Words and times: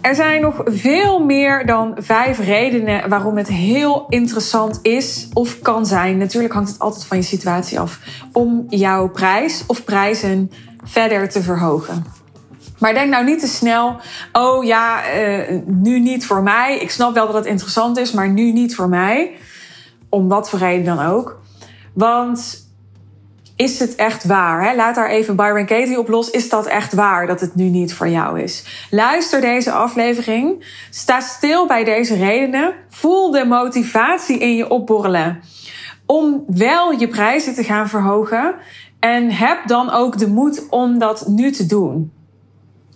Er 0.00 0.14
zijn 0.14 0.40
nog 0.40 0.62
veel 0.64 1.24
meer 1.24 1.66
dan 1.66 1.96
vijf 1.98 2.38
redenen 2.38 3.08
waarom 3.08 3.36
het 3.36 3.48
heel 3.48 4.06
interessant 4.08 4.78
is 4.82 5.28
of 5.32 5.60
kan 5.60 5.86
zijn. 5.86 6.18
Natuurlijk 6.18 6.54
hangt 6.54 6.70
het 6.70 6.78
altijd 6.78 7.04
van 7.04 7.16
je 7.16 7.22
situatie 7.22 7.80
af 7.80 7.98
om 8.32 8.64
jouw 8.68 9.08
prijs 9.08 9.64
of 9.66 9.84
prijzen 9.84 10.50
verder 10.84 11.28
te 11.28 11.42
verhogen. 11.42 12.04
Maar 12.78 12.94
denk 12.94 13.10
nou 13.10 13.24
niet 13.24 13.40
te 13.40 13.48
snel, 13.48 13.96
oh 14.32 14.64
ja, 14.64 15.02
uh, 15.14 15.60
nu 15.66 16.00
niet 16.00 16.26
voor 16.26 16.42
mij. 16.42 16.78
Ik 16.78 16.90
snap 16.90 17.14
wel 17.14 17.26
dat 17.26 17.34
het 17.34 17.46
interessant 17.46 17.98
is, 17.98 18.12
maar 18.12 18.28
nu 18.28 18.52
niet 18.52 18.74
voor 18.74 18.88
mij. 18.88 19.30
Om 20.10 20.28
wat 20.28 20.50
voor 20.50 20.58
reden 20.58 20.96
dan 20.96 21.06
ook. 21.06 21.40
Want 21.94 22.68
is 23.56 23.78
het 23.78 23.94
echt 23.94 24.24
waar? 24.24 24.64
Hè? 24.64 24.74
Laat 24.74 24.94
daar 24.94 25.08
even 25.08 25.36
Byron 25.36 25.66
Katie 25.66 25.98
op 25.98 26.08
los. 26.08 26.30
Is 26.30 26.48
dat 26.48 26.66
echt 26.66 26.92
waar 26.92 27.26
dat 27.26 27.40
het 27.40 27.54
nu 27.54 27.64
niet 27.64 27.94
voor 27.94 28.08
jou 28.08 28.40
is? 28.40 28.86
Luister 28.90 29.40
deze 29.40 29.72
aflevering. 29.72 30.66
Sta 30.90 31.20
stil 31.20 31.66
bij 31.66 31.84
deze 31.84 32.14
redenen. 32.14 32.74
Voel 32.88 33.30
de 33.30 33.44
motivatie 33.44 34.38
in 34.38 34.56
je 34.56 34.70
opborrelen 34.70 35.40
om 36.10 36.44
wel 36.46 36.92
je 36.92 37.08
prijzen 37.08 37.54
te 37.54 37.64
gaan 37.64 37.88
verhogen. 37.88 38.54
En 39.00 39.30
heb 39.30 39.66
dan 39.66 39.90
ook 39.90 40.18
de 40.18 40.28
moed 40.28 40.66
om 40.70 40.98
dat 40.98 41.28
nu 41.28 41.50
te 41.50 41.66
doen. 41.66 42.12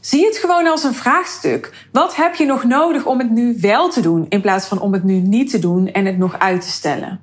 Zie 0.05 0.25
het 0.25 0.37
gewoon 0.37 0.67
als 0.67 0.85
een 0.85 0.95
vraagstuk. 0.95 1.73
Wat 1.93 2.17
heb 2.17 2.35
je 2.35 2.45
nog 2.45 2.65
nodig 2.65 3.07
om 3.07 3.19
het 3.19 3.31
nu 3.31 3.57
wel 3.61 3.89
te 3.89 4.01
doen 4.01 4.27
in 4.29 4.41
plaats 4.41 4.67
van 4.67 4.81
om 4.81 4.93
het 4.93 5.05
nu 5.05 5.15
niet 5.15 5.51
te 5.51 5.59
doen 5.59 5.93
en 5.93 6.07
het 6.07 6.19
nog 6.19 6.39
uit 6.39 6.61
te 6.61 6.71
stellen? 6.71 7.21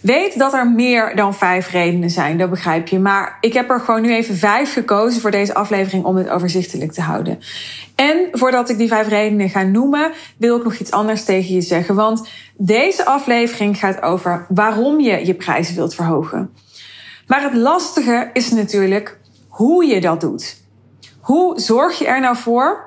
Weet 0.00 0.38
dat 0.38 0.52
er 0.52 0.70
meer 0.70 1.16
dan 1.16 1.34
vijf 1.34 1.70
redenen 1.70 2.10
zijn, 2.10 2.38
dat 2.38 2.50
begrijp 2.50 2.88
je. 2.88 2.98
Maar 2.98 3.38
ik 3.40 3.52
heb 3.52 3.70
er 3.70 3.80
gewoon 3.80 4.02
nu 4.02 4.14
even 4.14 4.36
vijf 4.36 4.72
gekozen 4.72 5.20
voor 5.20 5.30
deze 5.30 5.54
aflevering 5.54 6.04
om 6.04 6.16
het 6.16 6.28
overzichtelijk 6.28 6.92
te 6.92 7.00
houden. 7.00 7.38
En 7.94 8.28
voordat 8.32 8.68
ik 8.68 8.78
die 8.78 8.88
vijf 8.88 9.08
redenen 9.08 9.48
ga 9.48 9.62
noemen, 9.62 10.12
wil 10.36 10.56
ik 10.56 10.64
nog 10.64 10.74
iets 10.74 10.90
anders 10.90 11.24
tegen 11.24 11.54
je 11.54 11.60
zeggen. 11.60 11.94
Want 11.94 12.28
deze 12.56 13.04
aflevering 13.04 13.78
gaat 13.78 14.02
over 14.02 14.46
waarom 14.48 15.00
je 15.00 15.26
je 15.26 15.34
prijzen 15.34 15.74
wilt 15.74 15.94
verhogen. 15.94 16.50
Maar 17.26 17.42
het 17.42 17.54
lastige 17.54 18.30
is 18.32 18.50
natuurlijk 18.50 19.18
hoe 19.48 19.84
je 19.84 20.00
dat 20.00 20.20
doet. 20.20 20.58
Hoe 21.30 21.60
zorg 21.60 21.98
je 21.98 22.06
er 22.06 22.20
nou 22.20 22.36
voor 22.36 22.84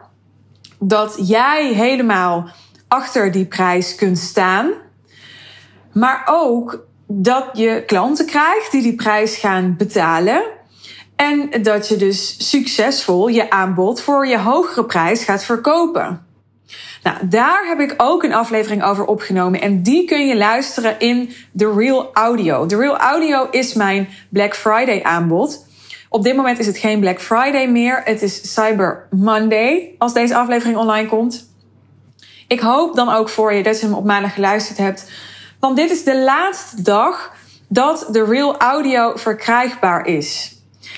dat 0.80 1.16
jij 1.28 1.74
helemaal 1.74 2.50
achter 2.88 3.32
die 3.32 3.46
prijs 3.46 3.96
kunt 3.96 4.18
staan, 4.18 4.72
maar 5.94 6.24
ook 6.26 6.86
dat 7.08 7.50
je 7.54 7.84
klanten 7.86 8.26
krijgt 8.26 8.72
die 8.72 8.82
die 8.82 8.96
prijs 8.96 9.38
gaan 9.38 9.76
betalen. 9.78 10.44
En 11.16 11.62
dat 11.62 11.88
je 11.88 11.96
dus 11.96 12.50
succesvol 12.50 13.28
je 13.28 13.50
aanbod 13.50 14.02
voor 14.02 14.28
je 14.28 14.40
hogere 14.40 14.86
prijs 14.86 15.24
gaat 15.24 15.44
verkopen. 15.44 16.26
Nou, 17.04 17.28
daar 17.28 17.66
heb 17.68 17.80
ik 17.80 17.94
ook 17.98 18.24
een 18.24 18.34
aflevering 18.34 18.84
over 18.84 19.06
opgenomen. 19.06 19.62
En 19.62 19.84
die 19.84 20.06
kun 20.06 20.28
je 20.28 20.38
luisteren 20.38 21.00
in 21.00 21.34
The 21.58 21.74
Real 21.74 22.14
Audio. 22.14 22.66
The 22.66 22.78
Real 22.78 22.98
Audio 22.98 23.48
is 23.52 23.74
mijn 23.74 24.10
Black 24.30 24.56
Friday 24.56 25.04
aanbod. 25.04 25.72
Op 26.14 26.24
dit 26.24 26.36
moment 26.36 26.60
is 26.60 26.66
het 26.66 26.78
geen 26.78 27.00
Black 27.00 27.22
Friday 27.22 27.68
meer. 27.68 28.02
Het 28.04 28.22
is 28.22 28.54
Cyber 28.54 29.08
Monday 29.10 29.96
als 29.98 30.14
deze 30.14 30.36
aflevering 30.36 30.78
online 30.78 31.08
komt. 31.08 31.50
Ik 32.48 32.60
hoop 32.60 32.96
dan 32.96 33.10
ook 33.10 33.30
voor 33.30 33.54
je 33.54 33.64
dat 33.64 33.80
je 33.80 33.86
hem 33.86 33.96
op 33.96 34.06
maandag 34.06 34.34
geluisterd 34.34 34.78
hebt. 34.78 35.12
Want 35.60 35.76
dit 35.76 35.92
is 35.92 36.04
de 36.04 36.24
laatste 36.24 36.82
dag 36.82 37.34
dat 37.68 38.08
de 38.12 38.26
Real 38.26 38.58
Audio 38.58 39.16
verkrijgbaar 39.16 40.06
is. 40.06 40.56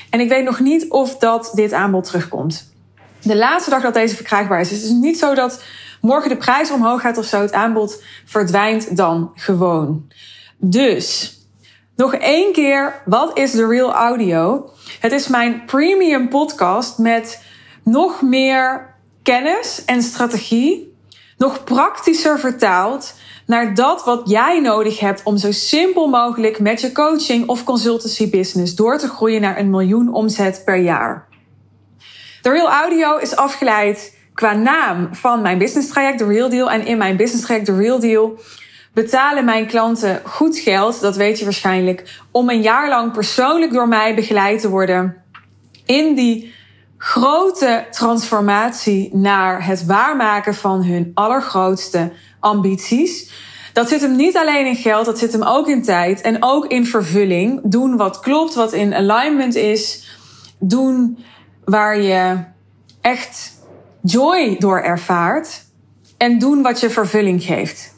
En 0.10 0.20
ik 0.20 0.30
weet 0.30 0.44
nog 0.44 0.60
niet 0.60 0.90
of 0.90 1.18
dat 1.18 1.52
dit 1.54 1.74
aanbod 1.74 2.06
terugkomt. 2.06 2.74
De 3.22 3.38
laatste 3.38 3.70
dag 3.70 3.82
dat 3.82 3.94
deze 3.94 4.16
verkrijgbaar 4.16 4.60
is. 4.60 4.70
Dus 4.70 4.78
het 4.78 4.88
is 4.88 4.96
niet 4.96 5.20
zo 5.20 5.34
dat 5.36 5.64
morgen 6.02 6.30
de 6.30 6.38
prijs 6.38 6.72
omhoog 6.72 7.02
gaat 7.02 7.18
of 7.18 7.26
zo. 7.26 7.42
Het 7.42 7.54
aanbod 7.54 8.04
verdwijnt 8.26 8.98
dan 8.98 9.32
gewoon. 9.36 10.08
Dus, 10.58 11.35
nog 11.96 12.16
één 12.16 12.54
keer, 12.54 13.02
wat 13.06 13.38
is 13.38 13.52
de 13.52 13.68
Real 13.68 13.94
Audio? 13.94 14.70
Het 15.00 15.12
is 15.12 15.28
mijn 15.28 15.66
premium 15.66 16.30
podcast 16.30 16.98
met 16.98 17.44
nog 17.84 18.22
meer 18.22 18.96
kennis 19.24 19.86
en 19.86 20.02
strategie, 20.02 20.98
nog 21.38 21.64
praktischer 21.64 22.40
vertaald 22.40 23.14
naar 23.46 23.74
dat 23.74 24.04
wat 24.04 24.30
jij 24.30 24.60
nodig 24.60 25.00
hebt 25.00 25.24
om 25.24 25.38
zo 25.38 25.52
simpel 25.52 26.08
mogelijk 26.08 26.60
met 26.60 26.82
je 26.82 26.92
coaching 26.92 27.48
of 27.48 27.64
consultancy 27.64 28.30
business 28.30 28.76
door 28.76 28.98
te 28.98 29.08
groeien 29.08 29.42
naar 29.42 29.60
een 29.60 29.70
miljoen 29.70 30.14
omzet 30.14 30.62
per 30.66 30.78
jaar. 30.78 31.28
De 32.42 32.50
Real 32.50 32.70
Audio 32.70 33.18
is 33.18 33.36
afgeleid 33.36 34.18
qua 34.34 34.54
naam 34.54 35.10
van 35.12 35.42
mijn 35.42 35.58
business 35.58 35.90
traject, 35.90 36.18
The 36.18 36.26
Real 36.26 36.50
Deal. 36.50 36.72
En 36.72 36.86
in 36.86 36.98
mijn 36.98 37.18
business 37.18 37.46
traject, 37.46 37.66
The 37.66 37.76
Real 37.76 38.00
Deal, 38.00 38.40
betalen 38.96 39.46
mijn 39.46 39.68
klanten 39.68 40.22
goed 40.24 40.58
geld, 40.58 41.02
dat 41.02 41.16
weet 41.16 41.40
je 41.40 41.44
waarschijnlijk, 41.44 42.20
om 42.32 42.50
een 42.50 42.62
jaar 42.62 42.90
lang 42.90 43.12
persoonlijk 43.12 43.74
door 43.74 43.88
mij 43.88 44.16
begeleid 44.16 44.62
te 44.62 44.70
worden 44.70 45.24
in 45.86 46.16
die 46.16 46.54
grote 46.98 47.86
transformatie 47.92 49.16
naar 49.16 49.66
het 49.66 49.86
waarmaken 49.86 50.56
van 50.56 50.84
hun 50.84 51.12
allergrootste 51.14 52.12
ambities. 52.40 53.32
Dat 53.74 53.90
zit 53.90 54.02
hem 54.02 54.16
niet 54.16 54.38
alleen 54.38 54.66
in 54.66 54.76
geld, 54.76 55.06
dat 55.06 55.20
zit 55.20 55.32
hem 55.32 55.44
ook 55.44 55.68
in 55.68 55.84
tijd 55.84 56.22
en 56.22 56.38
ook 56.40 56.66
in 56.66 56.86
vervulling. 56.86 57.62
Doen 57.64 57.98
wat 57.98 58.20
klopt, 58.20 58.54
wat 58.54 58.74
in 58.74 58.94
alignment 58.94 59.56
is. 59.56 60.10
Doen 60.60 61.18
waar 61.66 62.00
je 62.00 62.44
echt 63.02 63.54
joy 64.02 64.56
door 64.60 64.80
ervaart. 64.80 65.64
En 66.18 66.40
doen 66.40 66.62
wat 66.62 66.80
je 66.80 66.90
vervulling 66.90 67.44
geeft. 67.44 67.95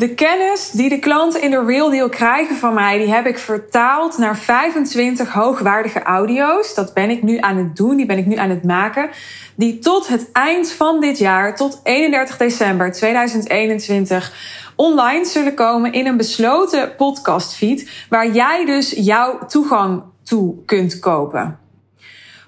De 0.00 0.14
kennis 0.14 0.70
die 0.70 0.88
de 0.88 0.98
klanten 0.98 1.42
in 1.42 1.50
de 1.50 1.64
Real 1.64 1.90
Deal 1.90 2.08
krijgen 2.08 2.56
van 2.56 2.74
mij, 2.74 2.98
die 2.98 3.12
heb 3.12 3.26
ik 3.26 3.38
vertaald 3.38 4.18
naar 4.18 4.36
25 4.36 5.32
hoogwaardige 5.32 6.02
audio's. 6.02 6.74
Dat 6.74 6.94
ben 6.94 7.10
ik 7.10 7.22
nu 7.22 7.38
aan 7.38 7.56
het 7.56 7.76
doen, 7.76 7.96
die 7.96 8.06
ben 8.06 8.18
ik 8.18 8.26
nu 8.26 8.36
aan 8.36 8.50
het 8.50 8.64
maken. 8.64 9.10
Die 9.54 9.78
tot 9.78 10.08
het 10.08 10.32
eind 10.32 10.72
van 10.72 11.00
dit 11.00 11.18
jaar, 11.18 11.56
tot 11.56 11.80
31 11.82 12.36
december 12.36 12.92
2021, 12.92 14.32
online 14.76 15.24
zullen 15.24 15.54
komen 15.54 15.92
in 15.92 16.06
een 16.06 16.16
besloten 16.16 16.94
podcastfeed. 16.96 17.90
Waar 18.08 18.30
jij 18.30 18.64
dus 18.64 18.90
jouw 18.90 19.46
toegang 19.46 20.02
toe 20.22 20.64
kunt 20.64 20.98
kopen. 20.98 21.58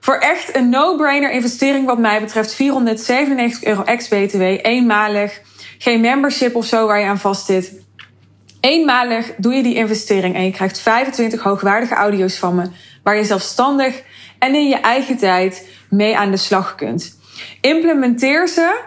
Voor 0.00 0.16
echt 0.16 0.56
een 0.56 0.68
no-brainer 0.68 1.30
investering 1.30 1.86
wat 1.86 1.98
mij 1.98 2.20
betreft 2.20 2.54
497 2.54 3.64
euro 3.64 3.82
ex-BTW, 3.82 4.42
eenmalig 4.62 5.41
geen 5.82 6.00
membership 6.00 6.56
of 6.56 6.66
zo 6.66 6.87
waar 6.87 7.00
je 7.00 7.06
aan 7.06 7.19
vast 7.19 7.47
zit. 7.47 7.72
Eenmalig 8.60 9.32
doe 9.37 9.54
je 9.54 9.62
die 9.62 9.75
investering 9.75 10.34
en 10.34 10.44
je 10.44 10.50
krijgt 10.50 10.81
25 10.81 11.43
hoogwaardige 11.43 11.94
audio's 11.94 12.37
van 12.37 12.54
me, 12.54 12.70
waar 13.03 13.16
je 13.16 13.25
zelfstandig 13.25 14.03
en 14.38 14.54
in 14.54 14.69
je 14.69 14.76
eigen 14.76 15.16
tijd 15.16 15.69
mee 15.91 16.16
aan 16.16 16.31
de 16.31 16.37
slag 16.37 16.75
kunt. 16.75 17.19
Implementeer 17.60 18.48
ze 18.48 18.81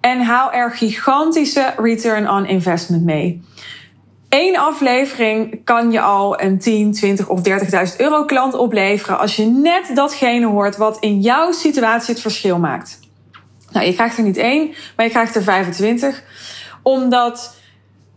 en 0.00 0.20
haal 0.20 0.52
er 0.52 0.70
gigantische 0.70 1.74
return 1.76 2.30
on 2.30 2.46
investment 2.46 3.04
mee. 3.04 3.42
Eén 4.28 4.58
aflevering 4.58 5.64
kan 5.64 5.92
je 5.92 6.00
al 6.00 6.40
een 6.40 6.58
10, 6.58 6.92
20 6.92 7.28
of 7.28 7.40
30.000 7.48 7.96
euro 7.96 8.24
klant 8.24 8.54
opleveren 8.54 9.18
als 9.18 9.36
je 9.36 9.44
net 9.44 9.90
datgene 9.94 10.46
hoort 10.46 10.76
wat 10.76 10.98
in 11.00 11.20
jouw 11.20 11.52
situatie 11.52 12.12
het 12.12 12.22
verschil 12.22 12.58
maakt. 12.58 13.03
Nou, 13.74 13.86
je 13.86 13.94
krijgt 13.94 14.16
er 14.16 14.22
niet 14.22 14.36
één, 14.36 14.74
maar 14.96 15.04
je 15.06 15.12
krijgt 15.12 15.34
er 15.34 15.42
25. 15.42 16.22
Omdat 16.82 17.56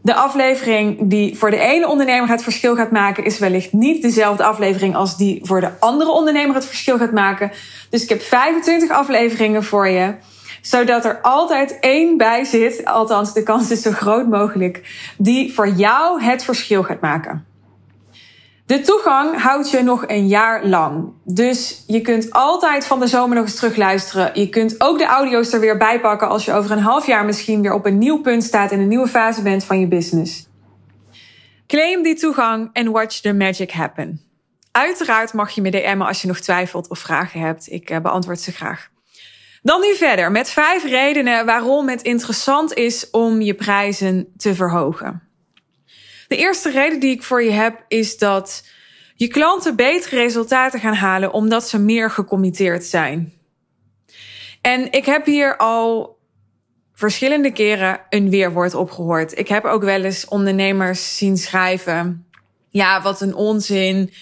de 0.01 0.15
aflevering 0.15 0.97
die 1.01 1.37
voor 1.37 1.51
de 1.51 1.59
ene 1.59 1.87
ondernemer 1.87 2.29
het 2.29 2.43
verschil 2.43 2.75
gaat 2.75 2.91
maken, 2.91 3.25
is 3.25 3.39
wellicht 3.39 3.73
niet 3.73 4.01
dezelfde 4.01 4.43
aflevering 4.43 4.95
als 4.95 5.17
die 5.17 5.39
voor 5.43 5.61
de 5.61 5.71
andere 5.79 6.11
ondernemer 6.11 6.55
het 6.55 6.65
verschil 6.65 6.97
gaat 6.97 7.11
maken. 7.11 7.51
Dus 7.89 8.03
ik 8.03 8.09
heb 8.09 8.21
25 8.21 8.89
afleveringen 8.89 9.63
voor 9.63 9.87
je 9.87 10.15
zodat 10.61 11.05
er 11.05 11.21
altijd 11.21 11.79
één 11.79 12.17
bij 12.17 12.43
zit, 12.43 12.85
althans 12.85 13.33
de 13.33 13.43
kans 13.43 13.71
is 13.71 13.81
zo 13.81 13.91
groot 13.91 14.27
mogelijk, 14.27 15.05
die 15.17 15.53
voor 15.53 15.69
jou 15.69 16.21
het 16.21 16.43
verschil 16.43 16.83
gaat 16.83 17.01
maken. 17.01 17.46
De 18.67 18.81
toegang 18.81 19.41
houdt 19.41 19.69
je 19.69 19.81
nog 19.81 20.03
een 20.07 20.27
jaar 20.27 20.65
lang. 20.65 21.13
Dus 21.23 21.83
je 21.87 22.01
kunt 22.01 22.31
altijd 22.31 22.85
van 22.85 22.99
de 22.99 23.07
zomer 23.07 23.35
nog 23.35 23.45
eens 23.45 23.55
terugluisteren. 23.55 24.39
Je 24.39 24.49
kunt 24.49 24.81
ook 24.81 24.97
de 24.97 25.05
audio's 25.05 25.53
er 25.53 25.59
weer 25.59 25.77
bij 25.77 25.99
pakken 25.99 26.27
als 26.27 26.45
je 26.45 26.53
over 26.53 26.71
een 26.71 26.79
half 26.79 27.05
jaar 27.05 27.25
misschien 27.25 27.61
weer 27.61 27.73
op 27.73 27.85
een 27.85 27.97
nieuw 27.97 28.21
punt 28.21 28.43
staat 28.43 28.71
in 28.71 28.79
een 28.79 28.87
nieuwe 28.87 29.07
fase 29.07 29.41
bent 29.41 29.63
van 29.63 29.79
je 29.79 29.87
business. 29.87 30.47
Claim 31.67 32.03
die 32.03 32.15
toegang 32.15 32.69
en 32.73 32.91
watch 32.91 33.19
the 33.21 33.33
magic 33.33 33.71
happen. 33.71 34.21
Uiteraard 34.71 35.33
mag 35.33 35.51
je 35.51 35.61
me 35.61 35.69
DM'en 35.69 36.07
als 36.07 36.21
je 36.21 36.27
nog 36.27 36.39
twijfelt 36.39 36.89
of 36.89 36.99
vragen 36.99 37.39
hebt. 37.39 37.71
Ik 37.71 37.89
eh, 37.89 37.99
beantwoord 37.99 38.39
ze 38.39 38.51
graag. 38.51 38.89
Dan 39.61 39.81
nu 39.81 39.95
verder 39.95 40.31
met 40.31 40.49
vijf 40.49 40.83
redenen 40.83 41.45
waarom 41.45 41.89
het 41.89 42.01
interessant 42.01 42.73
is 42.73 43.09
om 43.09 43.41
je 43.41 43.53
prijzen 43.53 44.33
te 44.37 44.55
verhogen. 44.55 45.26
De 46.27 46.35
eerste 46.35 46.71
reden 46.71 46.99
die 46.99 47.11
ik 47.11 47.23
voor 47.23 47.43
je 47.43 47.51
heb 47.51 47.85
is 47.87 48.17
dat 48.17 48.63
je 49.15 49.27
klanten 49.27 49.75
betere 49.75 50.15
resultaten 50.15 50.79
gaan 50.79 50.93
halen 50.93 51.33
omdat 51.33 51.69
ze 51.69 51.79
meer 51.79 52.11
gecommitteerd 52.11 52.83
zijn. 52.83 53.33
En 54.61 54.91
ik 54.91 55.05
heb 55.05 55.25
hier 55.25 55.57
al 55.57 56.17
verschillende 56.93 57.51
keren 57.51 57.99
een 58.09 58.29
weerwoord 58.29 58.73
opgehoord. 58.73 59.37
Ik 59.37 59.47
heb 59.47 59.65
ook 59.65 59.83
wel 59.83 60.03
eens 60.03 60.25
ondernemers 60.25 61.17
zien 61.17 61.37
schrijven. 61.37 62.25
Ja, 62.69 63.01
wat 63.01 63.21
een 63.21 63.35
onzin. 63.35 64.13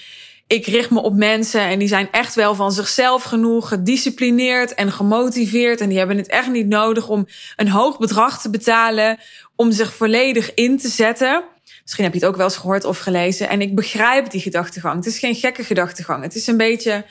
Ik 0.47 0.65
richt 0.65 0.89
me 0.89 1.01
op 1.01 1.13
mensen 1.13 1.61
en 1.61 1.79
die 1.79 1.87
zijn 1.87 2.11
echt 2.11 2.35
wel 2.35 2.55
van 2.55 2.71
zichzelf 2.71 3.23
genoeg, 3.23 3.67
gedisciplineerd 3.67 4.73
en 4.73 4.91
gemotiveerd. 4.91 5.81
En 5.81 5.89
die 5.89 5.97
hebben 5.97 6.17
het 6.17 6.27
echt 6.27 6.49
niet 6.49 6.67
nodig 6.67 7.09
om 7.09 7.27
een 7.55 7.69
hoog 7.69 7.97
bedrag 7.97 8.41
te 8.41 8.49
betalen 8.49 9.19
om 9.55 9.71
zich 9.71 9.93
volledig 9.93 10.53
in 10.53 10.77
te 10.77 10.87
zetten. 10.87 11.43
Misschien 11.85 12.03
heb 12.03 12.13
je 12.13 12.19
het 12.19 12.29
ook 12.29 12.35
wel 12.35 12.45
eens 12.45 12.57
gehoord 12.57 12.83
of 12.83 12.97
gelezen. 12.97 13.49
En 13.49 13.61
ik 13.61 13.75
begrijp 13.75 14.29
die 14.29 14.41
gedachtegang. 14.41 14.95
Het 14.95 15.05
is 15.05 15.19
geen 15.19 15.35
gekke 15.35 15.63
gedachtegang. 15.63 16.23
Het 16.23 16.35
is 16.35 16.47
een 16.47 16.57
beetje 16.57 17.05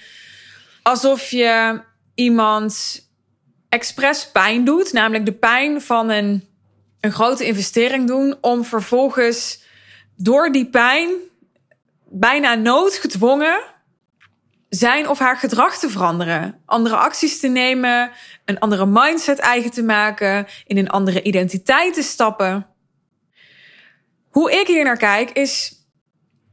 alsof 0.83 1.31
je 1.31 1.81
iemand 2.15 3.03
expres 3.69 4.31
pijn 4.31 4.65
doet. 4.65 4.93
Namelijk 4.93 5.27
de 5.27 5.33
pijn 5.33 5.83
van 5.83 6.11
een, 6.11 6.49
een 7.01 7.13
grote 7.13 7.47
investering 7.47 8.07
doen. 8.07 8.37
Om 8.41 8.65
vervolgens 8.65 9.63
door 10.17 10.53
die 10.53 10.67
pijn 10.67 11.11
bijna 12.09 12.55
noodgedwongen 12.55 13.61
zijn 14.69 15.09
of 15.09 15.19
haar 15.19 15.37
gedrag 15.37 15.79
te 15.79 15.91
veranderen. 15.91 16.61
Andere 16.67 16.97
acties 16.97 17.41
te 17.41 17.49
nemen, 17.49 18.11
een 18.45 18.59
andere 18.59 18.87
mindset 18.87 19.39
eigen 19.39 19.71
te 19.71 19.83
maken, 19.83 20.47
in 20.67 20.79
een 20.79 20.91
andere 20.91 21.23
identiteit 21.23 21.95
te 21.95 22.03
stappen. 22.03 22.67
Hoe 24.35 24.53
ik 24.53 24.67
hier 24.67 24.85
naar 24.85 24.97
kijk 24.97 25.31
is, 25.31 25.73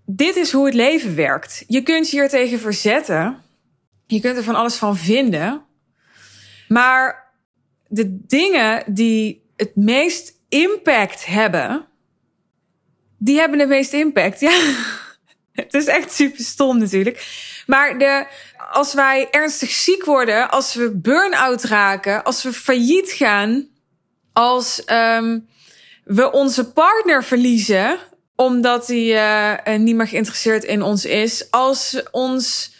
dit 0.05 0.35
is 0.35 0.51
hoe 0.51 0.65
het 0.65 0.73
leven 0.73 1.15
werkt. 1.15 1.63
Je 1.67 1.81
kunt 1.81 2.07
hier 2.07 2.29
tegen 2.29 2.59
verzetten. 2.59 3.41
Je 4.07 4.19
kunt 4.19 4.37
er 4.37 4.43
van 4.43 4.55
alles 4.55 4.75
van 4.75 4.97
vinden. 4.97 5.65
Maar 6.67 7.33
de 7.87 8.25
dingen 8.27 8.83
die 8.93 9.51
het 9.55 9.75
meest 9.75 10.33
impact 10.49 11.25
hebben, 11.25 11.85
die 13.17 13.39
hebben 13.39 13.59
het 13.59 13.69
meest 13.69 13.93
impact. 13.93 14.39
Ja, 14.39 14.51
het 15.53 15.73
is 15.73 15.85
echt 15.85 16.13
super 16.13 16.43
stom 16.43 16.79
natuurlijk. 16.79 17.25
Maar 17.65 17.97
de, 17.97 18.27
als 18.71 18.93
wij 18.93 19.27
ernstig 19.31 19.69
ziek 19.69 20.05
worden, 20.05 20.49
als 20.49 20.73
we 20.73 20.97
burn-out 20.97 21.63
raken, 21.63 22.23
als 22.23 22.43
we 22.43 22.53
failliet 22.53 23.11
gaan, 23.11 23.67
als 24.33 24.83
um, 24.91 25.49
we 26.15 26.31
onze 26.31 26.71
partner 26.71 27.23
verliezen 27.23 27.99
omdat 28.35 28.87
hij 28.87 29.57
uh, 29.67 29.77
niet 29.77 29.95
meer 29.95 30.07
geïnteresseerd 30.07 30.63
in 30.63 30.81
ons 30.81 31.05
is, 31.05 31.51
als 31.51 32.01
ons 32.11 32.75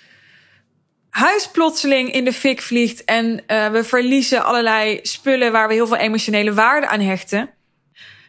huis 1.10 1.48
plotseling 1.48 2.12
in 2.12 2.25
de 2.25 2.33
fik 2.33 2.62
vliegt 2.62 3.04
en 3.04 3.44
uh, 3.48 3.68
we 3.68 3.83
verliezen 3.83 4.44
allerlei 4.44 5.00
spullen 5.01 5.51
waar 5.51 5.68
we 5.68 5.74
heel 5.74 5.88
veel 5.88 5.98
emotionele 5.98 6.54
waarde 6.54 6.88
aan 6.88 7.00
hechten. 7.00 7.50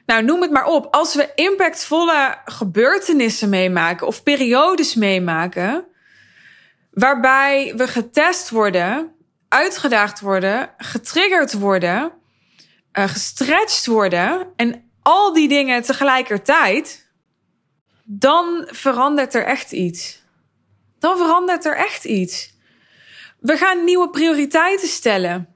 Nou, 0.06 0.24
noem 0.24 0.42
het 0.42 0.50
maar 0.50 0.66
op. 0.66 0.86
Als 0.90 1.14
we 1.14 1.32
impactvolle 1.34 2.36
gebeurtenissen 2.44 3.48
meemaken 3.48 4.06
of 4.06 4.22
periodes 4.22 4.94
meemaken, 4.94 5.84
waarbij 6.90 7.72
we 7.76 7.86
getest 7.86 8.50
worden, 8.50 9.12
uitgedaagd 9.48 10.20
worden, 10.20 10.70
getriggerd 10.76 11.52
worden, 11.52 12.12
uh, 12.92 13.04
gestretched 13.04 13.86
worden 13.86 14.46
en 14.56 14.90
al 15.02 15.32
die 15.32 15.48
dingen 15.48 15.82
tegelijkertijd, 15.82 17.10
dan 18.04 18.68
verandert 18.70 19.34
er 19.34 19.44
echt 19.44 19.72
iets. 19.72 20.22
Dan 20.98 21.16
verandert 21.16 21.64
er 21.64 21.76
echt 21.76 22.04
iets. 22.04 22.54
We 23.40 23.56
gaan 23.56 23.84
nieuwe 23.84 24.10
prioriteiten 24.10 24.88
stellen. 24.88 25.54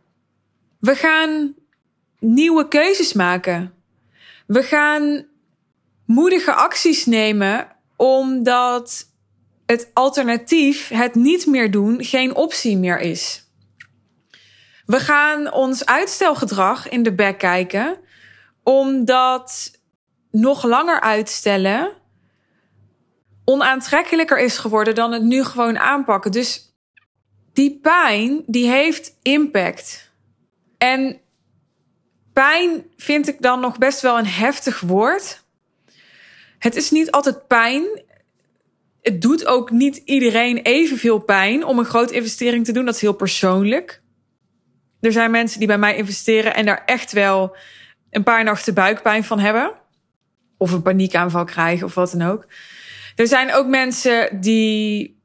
We 0.80 0.94
gaan 0.94 1.54
nieuwe 2.18 2.68
keuzes 2.68 3.12
maken. 3.12 3.74
We 4.46 4.62
gaan 4.62 5.26
moedige 6.04 6.52
acties 6.52 7.06
nemen 7.06 7.68
omdat 7.96 9.10
het 9.66 9.90
alternatief, 9.92 10.88
het 10.88 11.14
niet 11.14 11.46
meer 11.46 11.70
doen, 11.70 12.04
geen 12.04 12.34
optie 12.34 12.76
meer 12.76 13.00
is. 13.00 13.44
We 14.86 15.00
gaan 15.00 15.52
ons 15.52 15.86
uitstelgedrag 15.86 16.88
in 16.88 17.02
de 17.02 17.14
bek 17.14 17.38
kijken, 17.38 17.98
omdat 18.68 19.70
nog 20.30 20.64
langer 20.64 21.00
uitstellen 21.00 21.92
onaantrekkelijker 23.44 24.38
is 24.38 24.58
geworden 24.58 24.94
dan 24.94 25.12
het 25.12 25.22
nu 25.22 25.44
gewoon 25.44 25.78
aanpakken. 25.78 26.32
Dus 26.32 26.74
die 27.52 27.78
pijn, 27.82 28.42
die 28.46 28.68
heeft 28.68 29.16
impact. 29.22 30.12
En 30.78 31.20
pijn 32.32 32.84
vind 32.96 33.28
ik 33.28 33.42
dan 33.42 33.60
nog 33.60 33.78
best 33.78 34.00
wel 34.00 34.18
een 34.18 34.26
heftig 34.26 34.80
woord. 34.80 35.44
Het 36.58 36.76
is 36.76 36.90
niet 36.90 37.10
altijd 37.10 37.46
pijn. 37.46 38.02
Het 39.02 39.22
doet 39.22 39.46
ook 39.46 39.70
niet 39.70 39.96
iedereen 39.96 40.56
evenveel 40.56 41.18
pijn 41.18 41.64
om 41.64 41.78
een 41.78 41.84
grote 41.84 42.14
investering 42.14 42.64
te 42.64 42.72
doen. 42.72 42.84
Dat 42.84 42.94
is 42.94 43.00
heel 43.00 43.12
persoonlijk. 43.12 44.02
Er 45.00 45.12
zijn 45.12 45.30
mensen 45.30 45.58
die 45.58 45.68
bij 45.68 45.78
mij 45.78 45.96
investeren 45.96 46.54
en 46.54 46.66
daar 46.66 46.82
echt 46.84 47.12
wel 47.12 47.56
een 48.16 48.22
paar 48.22 48.44
nachten 48.44 48.74
buikpijn 48.74 49.24
van 49.24 49.38
hebben. 49.38 49.72
Of 50.58 50.72
een 50.72 50.82
paniekaanval 50.82 51.44
krijgen 51.44 51.86
of 51.86 51.94
wat 51.94 52.10
dan 52.10 52.28
ook. 52.28 52.46
Er 53.16 53.26
zijn 53.26 53.54
ook 53.54 53.66
mensen 53.66 54.40
die 54.40 55.20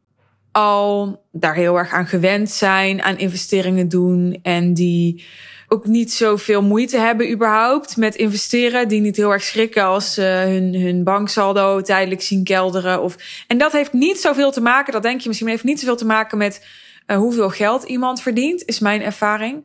al 0.52 1.24
daar 1.32 1.56
heel 1.56 1.78
erg 1.78 1.92
aan 1.92 2.08
gewend 2.08 2.50
zijn, 2.50 3.02
aan 3.02 3.18
investeringen 3.18 3.90
doen 3.90 4.40
en 4.44 4.74
die 4.74 5.26
ook 5.68 5.86
niet 5.86 6.14
zoveel 6.14 6.62
moeite 6.62 6.98
hebben 6.98 7.32
überhaupt 7.32 7.98
met 7.98 8.16
investeren. 8.16 8.88
Die 8.88 9.02
niet 9.02 9.16
heel 9.16 9.32
erg 9.32 9.44
schrikken 9.44 9.84
als 9.84 10.14
ze 10.14 10.22
hun, 10.22 10.76
hun 10.76 11.04
banksaldo 11.04 11.82
tijdelijk 11.82 12.22
zien 12.22 12.44
kelderen. 12.44 13.02
Of, 13.02 13.16
en 13.48 13.58
dat 13.58 13.72
heeft 13.72 13.94
niet 13.94 14.22
zoveel 14.22 14.52
te 14.52 14.62
maken, 14.62 14.94
dat 14.94 15.04
denk 15.04 15.22
je 15.22 15.28
misschien, 15.28 15.48
heeft 15.48 15.64
niet 15.64 15.80
zoveel 15.80 15.96
te 15.96 16.06
maken 16.06 16.38
met 16.38 16.66
uh, 17.08 17.18
hoeveel 17.18 17.50
geld 17.50 17.84
iemand 17.84 18.22
verdient, 18.22 18.66
is 18.66 18.80
mijn 18.80 19.02
ervaring. 19.02 19.64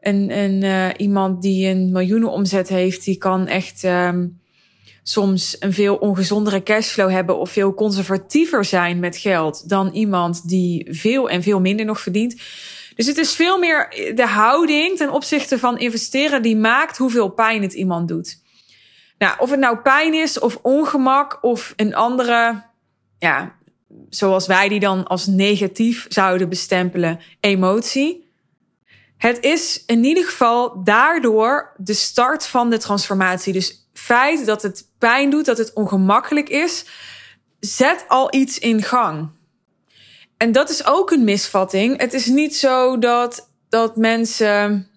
En, 0.00 0.30
en 0.30 0.62
uh, 0.62 0.88
iemand 0.96 1.42
die 1.42 1.68
een 1.68 1.90
miljoenen 1.92 2.30
omzet 2.30 2.68
heeft, 2.68 3.04
die 3.04 3.16
kan 3.16 3.46
echt 3.46 3.84
um, 3.84 4.40
soms 5.02 5.56
een 5.58 5.72
veel 5.72 5.96
ongezondere 5.96 6.62
cashflow 6.62 7.10
hebben 7.10 7.38
of 7.38 7.50
veel 7.50 7.74
conservatiever 7.74 8.64
zijn 8.64 8.98
met 8.98 9.16
geld 9.16 9.68
dan 9.68 9.90
iemand 9.92 10.48
die 10.48 10.86
veel 10.90 11.30
en 11.30 11.42
veel 11.42 11.60
minder 11.60 11.86
nog 11.86 12.00
verdient. 12.00 12.40
Dus 12.94 13.06
het 13.06 13.18
is 13.18 13.34
veel 13.34 13.58
meer 13.58 14.12
de 14.14 14.26
houding 14.26 14.96
ten 14.96 15.10
opzichte 15.10 15.58
van 15.58 15.78
investeren 15.78 16.42
die 16.42 16.56
maakt 16.56 16.96
hoeveel 16.96 17.28
pijn 17.28 17.62
het 17.62 17.72
iemand 17.72 18.08
doet. 18.08 18.38
Nou, 19.18 19.34
of 19.38 19.50
het 19.50 19.60
nou 19.60 19.78
pijn 19.78 20.14
is 20.14 20.38
of 20.38 20.58
ongemak 20.62 21.38
of 21.40 21.72
een 21.76 21.94
andere, 21.94 22.62
ja, 23.18 23.56
zoals 24.08 24.46
wij 24.46 24.68
die 24.68 24.80
dan 24.80 25.06
als 25.06 25.26
negatief 25.26 26.06
zouden 26.08 26.48
bestempelen, 26.48 27.20
emotie. 27.40 28.29
Het 29.20 29.40
is 29.40 29.82
in 29.86 30.04
ieder 30.04 30.24
geval 30.24 30.84
daardoor 30.84 31.72
de 31.76 31.94
start 31.94 32.46
van 32.46 32.70
de 32.70 32.78
transformatie. 32.78 33.52
Dus 33.52 33.88
feit 33.92 34.46
dat 34.46 34.62
het 34.62 34.86
pijn 34.98 35.30
doet, 35.30 35.44
dat 35.44 35.58
het 35.58 35.72
ongemakkelijk 35.72 36.48
is, 36.48 36.84
zet 37.60 38.04
al 38.08 38.34
iets 38.34 38.58
in 38.58 38.82
gang. 38.82 39.30
En 40.36 40.52
dat 40.52 40.70
is 40.70 40.86
ook 40.86 41.10
een 41.10 41.24
misvatting. 41.24 42.00
Het 42.00 42.12
is 42.12 42.26
niet 42.26 42.56
zo 42.56 42.98
dat, 42.98 43.50
dat 43.68 43.96
mensen 43.96 44.88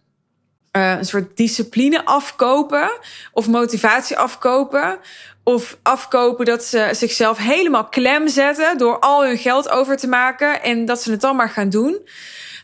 uh, 0.72 0.96
een 0.98 1.06
soort 1.06 1.38
discipline 1.38 2.06
afkopen 2.06 3.00
of 3.32 3.48
motivatie 3.48 4.18
afkopen. 4.18 5.00
Of 5.44 5.78
afkopen 5.82 6.46
dat 6.46 6.64
ze 6.64 6.90
zichzelf 6.92 7.38
helemaal 7.38 7.86
klem 7.86 8.28
zetten 8.28 8.78
door 8.78 9.00
al 9.00 9.26
hun 9.26 9.38
geld 9.38 9.70
over 9.70 9.98
te 9.98 10.08
maken 10.08 10.62
en 10.62 10.86
dat 10.86 11.02
ze 11.02 11.12
het 11.12 11.22
dan 11.22 11.36
maar 11.36 11.50
gaan 11.50 11.70
doen. 11.70 12.08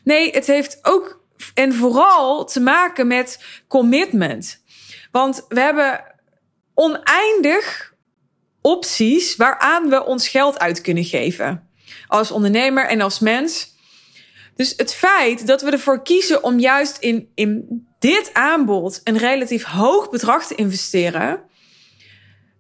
Nee, 0.04 0.32
het 0.32 0.48
heeft 0.48 0.80
ook 0.82 1.20
en 1.54 1.74
vooral 1.74 2.46
te 2.46 2.60
maken 2.60 3.08
met 3.08 3.44
commitment. 3.68 4.64
Want 5.12 5.46
we 5.48 5.60
hebben 5.60 6.04
oneindig 6.74 7.94
opties 8.62 9.36
waaraan 9.36 9.90
we 9.90 10.06
ons 10.06 10.28
geld 10.28 10.60
uit 10.60 10.82
kunnen 10.82 11.04
geven 11.04 11.70
als 12.08 12.32
ondernemer 12.32 12.88
en 12.88 13.02
als 13.02 13.20
mens. 13.20 13.78
Dus 14.56 14.74
het 14.78 14.94
feit 14.94 15.48
dat 15.48 15.62
we 15.62 15.72
ervoor 15.72 16.04
kiezen 16.04 16.44
om 16.44 16.60
juist 16.60 16.98
in, 16.98 17.32
in 17.36 17.84
dit 18.00 18.34
aanbod 18.34 19.02
een 19.04 19.18
relatief 19.18 19.64
hoog 19.64 20.10
bedrag 20.10 20.48
te 20.48 20.56
investeren, 20.56 21.42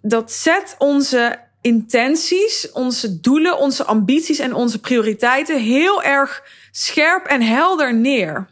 dat 0.01 0.31
zet 0.31 0.75
onze 0.77 1.47
intenties, 1.61 2.71
onze 2.71 3.19
doelen, 3.19 3.57
onze 3.57 3.83
ambities 3.83 4.39
en 4.39 4.53
onze 4.53 4.79
prioriteiten 4.79 5.61
heel 5.61 6.03
erg 6.03 6.43
scherp 6.71 7.25
en 7.25 7.41
helder 7.41 7.95
neer. 7.95 8.47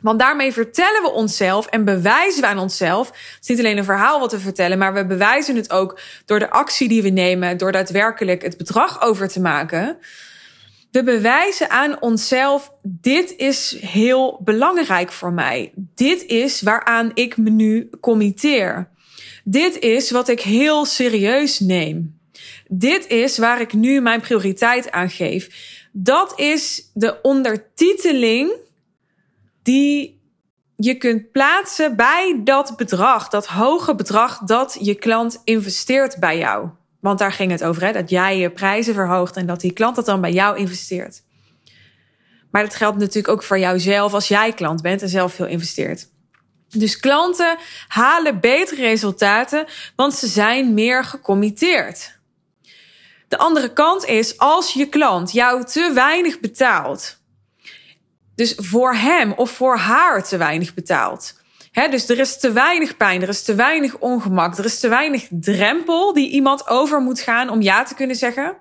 Want 0.00 0.18
daarmee 0.18 0.52
vertellen 0.52 1.02
we 1.02 1.10
onszelf 1.10 1.66
en 1.66 1.84
bewijzen 1.84 2.40
we 2.40 2.46
aan 2.46 2.58
onszelf. 2.58 3.06
Het 3.06 3.38
is 3.40 3.48
niet 3.48 3.58
alleen 3.58 3.78
een 3.78 3.84
verhaal 3.84 4.20
wat 4.20 4.32
we 4.32 4.38
vertellen, 4.38 4.78
maar 4.78 4.94
we 4.94 5.06
bewijzen 5.06 5.56
het 5.56 5.70
ook 5.72 6.00
door 6.24 6.38
de 6.38 6.50
actie 6.50 6.88
die 6.88 7.02
we 7.02 7.08
nemen, 7.08 7.56
door 7.56 7.72
daadwerkelijk 7.72 8.42
het 8.42 8.56
bedrag 8.56 9.02
over 9.02 9.28
te 9.28 9.40
maken. 9.40 9.98
We 10.90 11.02
bewijzen 11.02 11.70
aan 11.70 12.00
onszelf, 12.02 12.72
dit 12.82 13.36
is 13.36 13.76
heel 13.80 14.40
belangrijk 14.44 15.12
voor 15.12 15.32
mij. 15.32 15.72
Dit 15.94 16.26
is 16.26 16.62
waaraan 16.62 17.10
ik 17.14 17.36
me 17.36 17.50
nu 17.50 17.90
committeer. 18.00 18.88
Dit 19.44 19.78
is 19.78 20.10
wat 20.10 20.28
ik 20.28 20.40
heel 20.40 20.84
serieus 20.84 21.60
neem. 21.60 22.18
Dit 22.68 23.06
is 23.06 23.38
waar 23.38 23.60
ik 23.60 23.72
nu 23.72 24.00
mijn 24.00 24.20
prioriteit 24.20 24.90
aan 24.90 25.10
geef. 25.10 25.48
Dat 25.92 26.40
is 26.40 26.90
de 26.94 27.20
ondertiteling 27.22 28.50
die 29.68 30.20
je 30.76 30.94
kunt 30.94 31.32
plaatsen 31.32 31.96
bij 31.96 32.40
dat 32.44 32.76
bedrag, 32.76 33.28
dat 33.28 33.46
hoge 33.46 33.94
bedrag 33.94 34.38
dat 34.38 34.76
je 34.80 34.94
klant 34.94 35.40
investeert 35.44 36.18
bij 36.18 36.38
jou. 36.38 36.68
Want 37.00 37.18
daar 37.18 37.32
ging 37.32 37.50
het 37.50 37.64
over, 37.64 37.84
hè? 37.84 37.92
dat 37.92 38.10
jij 38.10 38.38
je 38.38 38.50
prijzen 38.50 38.94
verhoogt 38.94 39.36
en 39.36 39.46
dat 39.46 39.60
die 39.60 39.72
klant 39.72 39.96
dat 39.96 40.06
dan 40.06 40.20
bij 40.20 40.32
jou 40.32 40.58
investeert. 40.58 41.22
Maar 42.50 42.62
dat 42.62 42.74
geldt 42.74 42.98
natuurlijk 42.98 43.28
ook 43.28 43.42
voor 43.42 43.58
jouzelf 43.58 44.14
als 44.14 44.28
jij 44.28 44.52
klant 44.52 44.82
bent 44.82 45.02
en 45.02 45.08
zelf 45.08 45.34
veel 45.34 45.46
investeert. 45.46 46.08
Dus 46.68 46.98
klanten 46.98 47.56
halen 47.88 48.40
betere 48.40 48.82
resultaten, 48.82 49.66
want 49.96 50.14
ze 50.14 50.26
zijn 50.26 50.74
meer 50.74 51.04
gecommitteerd. 51.04 52.18
De 53.28 53.38
andere 53.38 53.72
kant 53.72 54.04
is, 54.04 54.38
als 54.38 54.72
je 54.72 54.88
klant 54.88 55.32
jou 55.32 55.64
te 55.64 55.90
weinig 55.94 56.40
betaalt, 56.40 57.17
dus 58.38 58.54
voor 58.56 58.94
hem 58.94 59.32
of 59.32 59.50
voor 59.50 59.76
haar 59.76 60.24
te 60.24 60.36
weinig 60.36 60.74
betaalt, 60.74 61.40
dus 61.72 62.08
er 62.08 62.18
is 62.18 62.38
te 62.38 62.52
weinig 62.52 62.96
pijn, 62.96 63.22
er 63.22 63.28
is 63.28 63.42
te 63.42 63.54
weinig 63.54 63.98
ongemak, 63.98 64.58
er 64.58 64.64
is 64.64 64.80
te 64.80 64.88
weinig 64.88 65.26
drempel 65.30 66.12
die 66.12 66.30
iemand 66.30 66.68
over 66.68 67.00
moet 67.00 67.20
gaan 67.20 67.48
om 67.48 67.62
ja 67.62 67.82
te 67.82 67.94
kunnen 67.94 68.16
zeggen. 68.16 68.56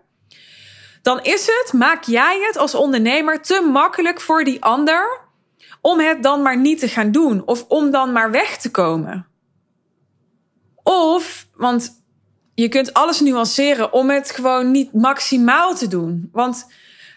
Dan 1.01 1.22
is 1.22 1.46
het, 1.46 1.74
maak 1.74 2.03
jij 2.03 2.39
het 2.48 2.57
als 2.57 2.75
ondernemer 2.75 3.41
te 3.41 3.69
makkelijk 3.72 4.22
voor 4.22 4.43
die 4.43 4.63
ander 4.63 5.22
om 5.81 6.00
het 6.00 6.24
dan 6.24 6.41
maar 6.41 6.57
niet 6.57 6.79
te 6.79 6.88
gaan 6.88 7.12
doen 7.12 7.46
of 7.46 7.65
om 7.67 7.91
dan 7.91 8.12
maar 8.12 8.31
weg 8.31 8.57
te 8.57 8.72
komen. 8.72 9.27
Of, 10.84 11.48
want 11.53 12.03
je 12.53 12.69
kunt 12.69 12.93
alles 12.93 13.19
nuanceren 13.19 13.93
om 13.93 14.10
het 14.10 14.31
gewoon 14.31 14.72
niet 14.72 14.93
maximaal 14.93 15.75
te 15.75 15.88
doen. 15.88 16.29
Want 16.31 16.67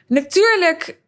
natuurlijk 0.07 1.00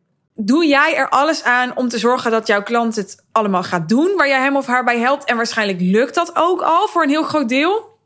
doe 0.47 0.67
jij 0.67 0.97
er 0.97 1.09
alles 1.09 1.43
aan 1.43 1.77
om 1.77 1.89
te 1.89 1.99
zorgen 1.99 2.31
dat 2.31 2.47
jouw 2.47 2.63
klant 2.63 2.97
het 2.97 3.25
allemaal 3.33 3.63
gaat 3.63 3.89
doen 3.89 4.17
waar 4.17 4.29
jij 4.29 4.41
hem 4.41 4.57
of 4.57 4.67
haar 4.67 4.85
bij 4.85 4.99
helpt. 4.99 5.25
En 5.25 5.37
waarschijnlijk 5.37 5.81
lukt 5.81 6.15
dat 6.15 6.37
ook 6.37 6.61
al 6.61 6.89
voor 6.89 7.03
een 7.03 7.09
heel 7.09 7.23
groot 7.23 7.49
deel. 7.49 7.99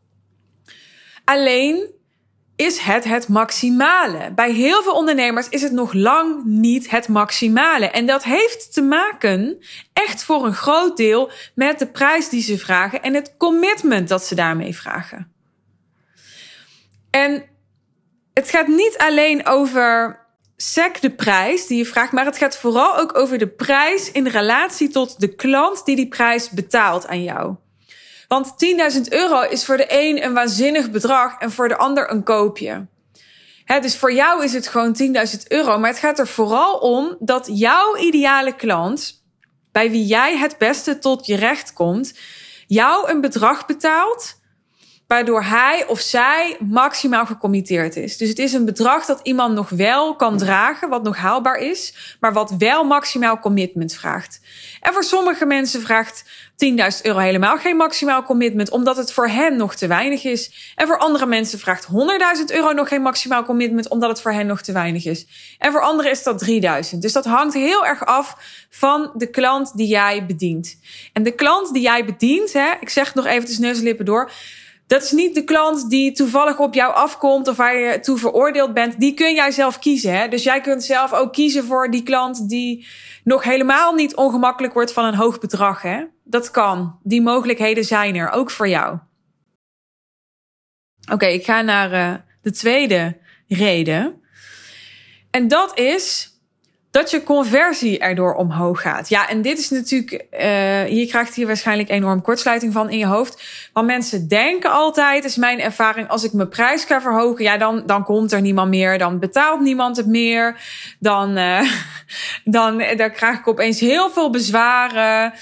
Alleen 1.24 1.94
is 2.56 2.78
het 2.78 3.04
het 3.04 3.28
maximale. 3.28 4.32
Bij 4.34 4.52
heel 4.52 4.82
veel 4.82 4.92
ondernemers 4.92 5.48
is 5.48 5.62
het 5.62 5.72
nog 5.72 5.92
lang 5.92 6.44
niet 6.44 6.90
het 6.90 7.08
maximale. 7.08 7.90
En 7.90 8.06
dat 8.06 8.24
heeft 8.24 8.72
te 8.72 8.82
maken, 8.82 9.58
echt 9.92 10.22
voor 10.22 10.46
een 10.46 10.54
groot 10.54 10.96
deel, 10.96 11.30
met 11.54 11.78
de 11.78 11.86
prijs 11.86 12.28
die 12.28 12.42
ze 12.42 12.58
vragen 12.58 13.02
en 13.02 13.14
het 13.14 13.34
commitment 13.36 14.08
dat 14.08 14.24
ze 14.24 14.34
daarmee 14.34 14.76
vragen. 14.76 15.32
En 17.10 17.44
het 18.34 18.50
gaat 18.50 18.66
niet 18.66 18.94
alleen 18.98 19.46
over 19.46 20.18
sec 20.56 21.00
de 21.00 21.10
prijs 21.10 21.66
die 21.66 21.78
je 21.78 21.86
vraagt, 21.86 22.12
maar 22.12 22.25
het 22.25 22.36
gaat 22.36 22.56
vooral 22.56 22.96
ook 22.96 23.18
over 23.18 23.38
de 23.38 23.48
prijs 23.48 24.10
in 24.10 24.26
relatie 24.26 24.88
tot 24.88 25.20
de 25.20 25.34
klant 25.34 25.84
die 25.84 25.96
die 25.96 26.08
prijs 26.08 26.50
betaalt 26.50 27.06
aan 27.06 27.22
jou. 27.22 27.54
Want 28.28 28.54
10.000 28.94 29.00
euro 29.08 29.40
is 29.40 29.64
voor 29.64 29.76
de 29.76 29.86
een 29.88 30.25
een 30.25 30.34
waanzinnig 30.34 30.90
bedrag 30.90 31.38
en 31.38 31.52
voor 31.52 31.68
de 31.68 31.76
ander 31.76 32.10
een 32.10 32.22
koopje. 32.22 32.86
He, 33.64 33.80
dus 33.80 33.96
voor 33.96 34.12
jou 34.12 34.44
is 34.44 34.52
het 34.52 34.68
gewoon 34.68 34.96
10.000 35.02 35.42
euro, 35.48 35.78
maar 35.78 35.90
het 35.90 35.98
gaat 35.98 36.18
er 36.18 36.26
vooral 36.26 36.78
om 36.78 37.16
dat 37.18 37.48
jouw 37.52 37.96
ideale 37.96 38.54
klant, 38.54 39.25
bij 39.72 39.90
wie 39.90 40.06
jij 40.06 40.38
het 40.38 40.58
beste 40.58 40.98
tot 40.98 41.26
je 41.26 41.36
recht 41.36 41.72
komt, 41.72 42.14
jou 42.66 43.10
een 43.10 43.20
bedrag 43.20 43.66
betaalt 43.66 44.35
waardoor 45.06 45.42
hij 45.42 45.86
of 45.86 46.00
zij 46.00 46.56
maximaal 46.60 47.26
gecommitteerd 47.26 47.96
is. 47.96 48.16
Dus 48.16 48.28
het 48.28 48.38
is 48.38 48.52
een 48.52 48.64
bedrag 48.64 49.04
dat 49.04 49.20
iemand 49.22 49.54
nog 49.54 49.68
wel 49.68 50.16
kan 50.16 50.38
dragen, 50.38 50.88
wat 50.88 51.02
nog 51.02 51.16
haalbaar 51.16 51.58
is, 51.58 51.94
maar 52.20 52.32
wat 52.32 52.54
wel 52.58 52.84
maximaal 52.84 53.38
commitment 53.38 53.94
vraagt. 53.94 54.40
En 54.80 54.92
voor 54.92 55.04
sommige 55.04 55.46
mensen 55.46 55.80
vraagt 55.80 56.25
10.000 56.56 57.02
euro 57.02 57.18
helemaal 57.18 57.56
geen 57.56 57.76
maximaal 57.76 58.22
commitment, 58.22 58.70
omdat 58.70 58.96
het 58.96 59.12
voor 59.12 59.28
hen 59.28 59.56
nog 59.56 59.75
te 59.75 59.86
weinig 59.86 60.25
is. 60.25 60.72
En 60.76 60.86
voor 60.86 60.98
andere 60.98 61.26
mensen 61.26 61.58
vraagt 61.58 61.86
100.000 61.86 61.94
euro 62.46 62.72
nog 62.72 62.88
geen 62.88 63.02
maximaal 63.02 63.44
commitment, 63.44 63.88
omdat 63.88 64.08
het 64.08 64.20
voor 64.20 64.32
hen 64.32 64.46
nog 64.46 64.62
te 64.62 64.72
weinig 64.72 65.04
is. 65.04 65.26
En 65.58 65.72
voor 65.72 65.82
anderen 65.82 66.10
is 66.10 66.22
dat 66.22 66.44
3.000. 66.92 66.98
Dus 66.98 67.12
dat 67.12 67.25
hangt 67.25 67.54
heel 67.54 67.86
erg 67.86 68.06
af 68.06 68.36
van 68.70 69.10
de 69.14 69.30
klant 69.30 69.76
die 69.76 69.86
jij 69.88 70.26
bedient. 70.26 70.78
En 71.12 71.22
de 71.22 71.34
klant 71.34 71.72
die 71.72 71.82
jij 71.82 72.04
bedient, 72.04 72.52
hè, 72.52 72.72
ik 72.80 72.88
zeg 72.88 73.14
nog 73.14 73.26
even 73.26 73.44
tussen 73.44 73.64
neus 73.64 73.78
en 73.78 73.84
lippen 73.84 74.04
door, 74.04 74.30
dat 74.86 75.02
is 75.02 75.12
niet 75.12 75.34
de 75.34 75.44
klant 75.44 75.90
die 75.90 76.12
toevallig 76.12 76.58
op 76.58 76.74
jou 76.74 76.94
afkomt 76.94 77.48
of 77.48 77.56
waar 77.56 77.76
je 77.76 78.00
toe 78.00 78.18
veroordeeld 78.18 78.74
bent. 78.74 79.00
Die 79.00 79.14
kun 79.14 79.34
jij 79.34 79.50
zelf 79.50 79.78
kiezen. 79.78 80.18
Hè? 80.18 80.28
Dus 80.28 80.42
jij 80.42 80.60
kunt 80.60 80.84
zelf 80.84 81.12
ook 81.12 81.32
kiezen 81.32 81.64
voor 81.64 81.90
die 81.90 82.02
klant 82.02 82.48
die 82.48 82.86
nog 83.24 83.42
helemaal 83.42 83.94
niet 83.94 84.14
ongemakkelijk 84.14 84.74
wordt 84.74 84.92
van 84.92 85.04
een 85.04 85.14
hoog 85.14 85.38
bedrag. 85.38 85.82
Hè? 85.82 86.04
Dat 86.24 86.50
kan. 86.50 86.98
Die 87.02 87.22
mogelijkheden 87.22 87.84
zijn 87.84 88.14
er, 88.16 88.30
ook 88.30 88.50
voor 88.50 88.68
jou. 88.68 88.98
Oké, 91.12 91.26
ik 91.26 91.44
ga 91.44 91.62
naar 91.62 91.92
uh, 91.92 92.14
de 92.42 92.50
tweede 92.50 93.16
reden. 93.48 94.22
En 95.30 95.48
dat 95.48 95.78
is 95.78 96.35
dat 96.96 97.10
je 97.10 97.22
conversie 97.22 97.98
erdoor 97.98 98.34
omhoog 98.34 98.80
gaat. 98.80 99.08
Ja, 99.08 99.28
en 99.28 99.42
dit 99.42 99.58
is 99.58 99.70
natuurlijk, 99.70 100.24
uh, 100.32 100.88
je 100.88 101.06
krijgt 101.06 101.34
hier 101.34 101.46
waarschijnlijk 101.46 101.88
enorm 101.88 102.22
kortsluiting 102.22 102.72
van 102.72 102.90
in 102.90 102.98
je 102.98 103.06
hoofd. 103.06 103.42
Want 103.72 103.86
mensen 103.86 104.28
denken 104.28 104.70
altijd, 104.70 105.24
is 105.24 105.36
mijn 105.36 105.60
ervaring, 105.60 106.08
als 106.08 106.24
ik 106.24 106.32
mijn 106.32 106.48
prijs 106.48 106.84
ga 106.84 107.00
verhogen, 107.00 107.44
ja, 107.44 107.56
dan, 107.56 107.82
dan 107.86 108.04
komt 108.04 108.32
er 108.32 108.40
niemand 108.40 108.68
meer, 108.68 108.98
dan 108.98 109.18
betaalt 109.18 109.60
niemand 109.60 109.96
het 109.96 110.06
meer, 110.06 110.60
dan, 110.98 111.38
uh, 111.38 111.70
dan, 112.44 112.82
dan 112.96 113.10
krijg 113.10 113.38
ik 113.38 113.48
opeens 113.48 113.80
heel 113.80 114.10
veel 114.10 114.30
bezwaren. 114.30 115.32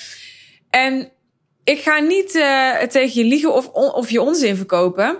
En 0.70 1.11
ik 1.64 1.80
ga 1.80 1.99
niet 1.99 2.34
uh, 2.34 2.76
tegen 2.76 3.20
je 3.23 3.28
liegen 3.28 3.54
of, 3.54 3.68
of 3.73 4.11
je 4.11 4.23
onzin 4.23 4.56
verkopen. 4.56 5.16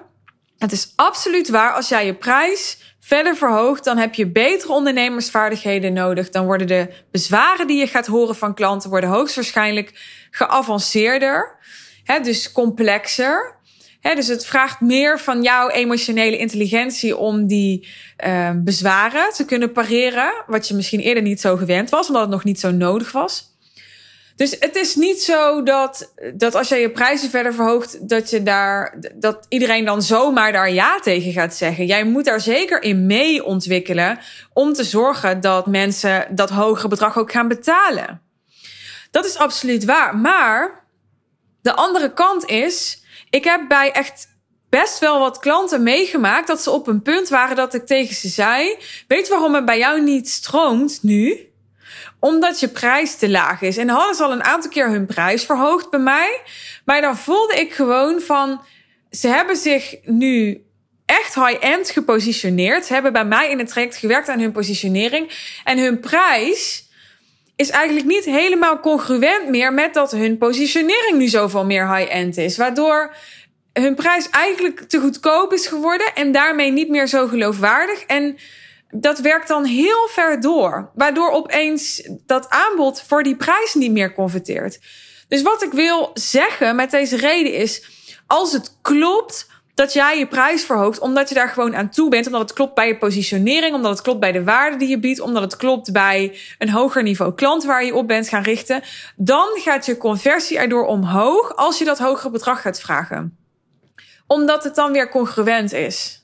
Het 0.59 0.73
is 0.73 0.93
absoluut 0.97 1.49
waar 1.49 1.73
als 1.73 1.89
jij 1.89 2.07
je 2.07 2.15
prijs 2.15 2.79
verder 3.01 3.37
verhoogt, 3.37 3.85
dan 3.85 3.97
heb 3.97 4.15
je 4.15 4.27
betere 4.27 4.73
ondernemersvaardigheden 4.73 5.93
nodig. 5.93 6.31
Dan 6.31 6.45
worden 6.45 6.67
de 6.67 6.89
bezwaren 7.11 7.67
die 7.67 7.79
je 7.79 7.87
gaat 7.87 8.07
horen 8.07 8.37
van 8.37 8.55
klanten 8.55 8.91
worden 8.91 9.11
hoogstwaarschijnlijk 9.11 9.93
geavanceerder, 10.31 11.57
hè, 12.05 12.21
dus 12.21 12.53
complexer. 12.53 13.63
Dus 14.15 14.27
het 14.27 14.47
vraagt 14.47 14.81
meer 14.81 15.21
van 15.21 15.43
jouw 15.43 15.69
emotionele 15.69 16.39
intelligentie 16.39 17.17
om 17.17 17.47
die 17.47 17.89
uh, 18.27 18.51
bezwaren 18.55 19.33
te 19.33 19.45
kunnen 19.45 19.73
pareren, 19.73 20.45
wat 20.47 20.69
je 20.69 20.75
misschien 20.75 21.01
eerder 21.01 21.23
niet 21.23 21.41
zo 21.41 21.57
gewend 21.57 21.91
was, 21.91 22.07
omdat 22.07 22.23
het 22.23 22.31
nog 22.31 22.45
niet 22.45 22.61
zo 22.61 22.71
nodig 22.71 23.13
was. 23.13 23.54
Dus 24.37 24.57
het 24.61 24.77
is 24.77 24.95
niet 24.95 25.23
zo 25.23 25.63
dat, 25.63 26.13
dat 26.35 26.55
als 26.55 26.69
jij 26.69 26.81
je 26.81 26.91
prijzen 26.91 27.31
verder 27.31 27.55
verhoogt, 27.55 28.09
dat 28.09 28.31
je 28.31 28.43
daar, 28.43 28.99
dat 29.15 29.47
iedereen 29.49 29.85
dan 29.85 30.03
zomaar 30.03 30.53
daar 30.53 30.73
ja 30.73 31.01
tegen 31.01 31.33
gaat 31.33 31.55
zeggen. 31.55 31.87
Jij 31.87 32.05
moet 32.05 32.25
daar 32.25 32.41
zeker 32.41 32.83
in 32.83 33.07
mee 33.07 33.45
ontwikkelen 33.45 34.19
om 34.53 34.73
te 34.73 34.85
zorgen 34.85 35.41
dat 35.41 35.67
mensen 35.67 36.27
dat 36.31 36.51
hogere 36.51 36.89
bedrag 36.89 37.19
ook 37.19 37.33
gaan 37.33 37.49
betalen. 37.49 38.23
Dat 39.11 39.25
is 39.25 39.37
absoluut 39.37 39.85
waar. 39.85 40.17
Maar 40.17 40.85
de 41.63 41.75
andere 41.75 42.13
kant 42.13 42.45
is, 42.47 43.03
ik 43.31 43.45
heb 43.45 43.69
bij 43.69 43.93
echt 43.93 44.29
best 44.69 44.99
wel 44.99 45.19
wat 45.19 45.39
klanten 45.39 45.83
meegemaakt 45.83 46.47
dat 46.47 46.63
ze 46.63 46.71
op 46.71 46.87
een 46.87 47.03
punt 47.03 47.29
waren 47.29 47.57
dat 47.57 47.75
ik 47.75 47.87
tegen 47.87 48.15
ze 48.15 48.29
zei: 48.29 48.77
Weet 49.09 49.29
waarom 49.29 49.55
het 49.55 49.65
bij 49.65 49.79
jou 49.79 50.03
niet 50.03 50.29
stroomt 50.29 50.99
nu? 51.03 51.53
Omdat 52.25 52.61
je 52.61 52.69
prijs 52.69 53.17
te 53.17 53.31
laag 53.31 53.63
is. 53.63 53.77
En 53.77 53.89
hadden 53.89 54.15
ze 54.15 54.23
al 54.23 54.33
een 54.33 54.45
aantal 54.45 54.71
keer 54.71 54.91
hun 54.91 55.07
prijs 55.07 55.45
verhoogd 55.45 55.91
bij 55.91 56.01
mij. 56.01 56.41
Maar 56.85 57.01
dan 57.01 57.17
voelde 57.17 57.55
ik 57.55 57.73
gewoon 57.73 58.21
van, 58.21 58.61
ze 59.11 59.29
hebben 59.29 59.57
zich 59.57 59.97
nu 60.05 60.63
echt 61.07 61.35
high-end 61.35 61.91
gepositioneerd. 61.91 62.85
Ze 62.85 62.93
hebben 62.93 63.13
bij 63.13 63.25
mij 63.25 63.51
in 63.51 63.59
het 63.59 63.69
traject 63.69 63.97
gewerkt 63.97 64.29
aan 64.29 64.41
hun 64.41 64.53
positionering. 64.53 65.31
En 65.65 65.79
hun 65.79 66.01
prijs 66.01 66.89
is 67.57 67.71
eigenlijk 67.71 68.07
niet 68.07 68.25
helemaal 68.25 68.81
congruent 68.81 69.49
meer 69.49 69.73
met 69.73 69.95
dat 69.95 70.11
hun 70.11 70.39
positionering 70.39 71.19
nu 71.19 71.29
zoveel 71.29 71.65
meer 71.65 71.97
high-end 71.97 72.37
is. 72.37 72.57
Waardoor 72.57 73.15
hun 73.73 73.95
prijs 73.95 74.31
eigenlijk 74.31 74.81
te 74.81 75.01
goedkoop 75.01 75.53
is 75.53 75.67
geworden 75.67 76.15
en 76.15 76.33
daarmee 76.33 76.73
niet 76.73 76.89
meer 76.89 77.07
zo 77.07 77.27
geloofwaardig. 77.27 78.05
En 78.05 78.37
dat 78.97 79.19
werkt 79.19 79.49
dan 79.49 79.65
heel 79.65 80.09
ver 80.09 80.41
door. 80.41 80.91
Waardoor 80.95 81.31
opeens 81.31 82.09
dat 82.27 82.49
aanbod 82.49 83.03
voor 83.03 83.23
die 83.23 83.37
prijs 83.37 83.75
niet 83.75 83.93
meer 83.93 84.15
converteert. 84.15 84.79
Dus 85.29 85.43
wat 85.43 85.63
ik 85.63 85.73
wil 85.73 86.11
zeggen 86.15 86.77
met 86.77 86.91
deze 86.91 87.17
reden 87.17 87.55
is: 87.55 87.85
als 88.27 88.53
het 88.53 88.77
klopt 88.83 89.53
dat 89.75 89.93
jij 89.93 90.19
je 90.19 90.27
prijs 90.27 90.65
verhoogt 90.65 90.99
omdat 90.99 91.29
je 91.29 91.35
daar 91.35 91.49
gewoon 91.49 91.77
aan 91.77 91.91
toe 91.91 92.11
bent, 92.11 92.27
omdat 92.27 92.41
het 92.41 92.53
klopt 92.53 92.75
bij 92.75 92.87
je 92.87 92.99
positionering, 92.99 93.75
omdat 93.75 93.91
het 93.91 94.03
klopt 94.03 94.21
bij 94.21 94.33
de 94.33 94.45
waarde 94.45 94.77
die 94.77 94.89
je 94.89 94.99
biedt, 94.99 95.21
omdat 95.21 95.43
het 95.43 95.57
klopt 95.57 95.93
bij 95.93 96.39
een 96.59 96.71
hoger 96.71 97.03
niveau 97.03 97.35
klant 97.35 97.65
waar 97.65 97.85
je 97.85 97.95
op 97.95 98.09
bent 98.09 98.29
gaan 98.29 98.43
richten, 98.43 98.83
dan 99.17 99.49
gaat 99.55 99.87
je 99.87 99.97
conversie 99.97 100.59
erdoor 100.59 100.87
omhoog 100.87 101.57
als 101.57 101.79
je 101.79 101.85
dat 101.85 101.99
hogere 101.99 102.31
bedrag 102.31 102.61
gaat 102.61 102.81
vragen. 102.81 103.39
Omdat 104.27 104.65
het 104.65 104.75
dan 104.75 104.93
weer 104.93 105.11
congruent 105.11 105.73
is. 105.73 106.24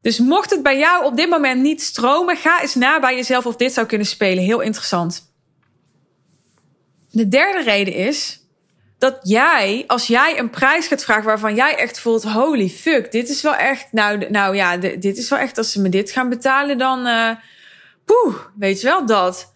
Dus 0.00 0.18
mocht 0.18 0.50
het 0.50 0.62
bij 0.62 0.78
jou 0.78 1.04
op 1.04 1.16
dit 1.16 1.28
moment 1.28 1.62
niet 1.62 1.82
stromen, 1.82 2.36
ga 2.36 2.60
eens 2.60 2.74
na 2.74 3.00
bij 3.00 3.14
jezelf 3.14 3.46
of 3.46 3.56
dit 3.56 3.72
zou 3.72 3.86
kunnen 3.86 4.06
spelen. 4.06 4.44
Heel 4.44 4.60
interessant. 4.60 5.32
De 7.10 7.28
derde 7.28 7.62
reden 7.62 7.94
is 7.94 8.40
dat 8.98 9.18
jij, 9.22 9.84
als 9.86 10.06
jij 10.06 10.38
een 10.38 10.50
prijs 10.50 10.86
gaat 10.86 11.04
vragen 11.04 11.24
waarvan 11.24 11.54
jij 11.54 11.76
echt 11.76 12.00
voelt, 12.00 12.22
holy 12.22 12.68
fuck, 12.68 13.12
dit 13.12 13.28
is 13.28 13.42
wel 13.42 13.54
echt, 13.54 13.92
nou, 13.92 14.30
nou 14.30 14.56
ja, 14.56 14.76
dit 14.76 15.18
is 15.18 15.28
wel 15.28 15.38
echt, 15.38 15.58
als 15.58 15.72
ze 15.72 15.80
me 15.80 15.88
dit 15.88 16.10
gaan 16.10 16.28
betalen, 16.28 16.78
dan, 16.78 17.06
uh, 17.06 17.30
poeh, 18.04 18.34
weet 18.58 18.80
je 18.80 18.86
wel 18.86 19.06
dat. 19.06 19.54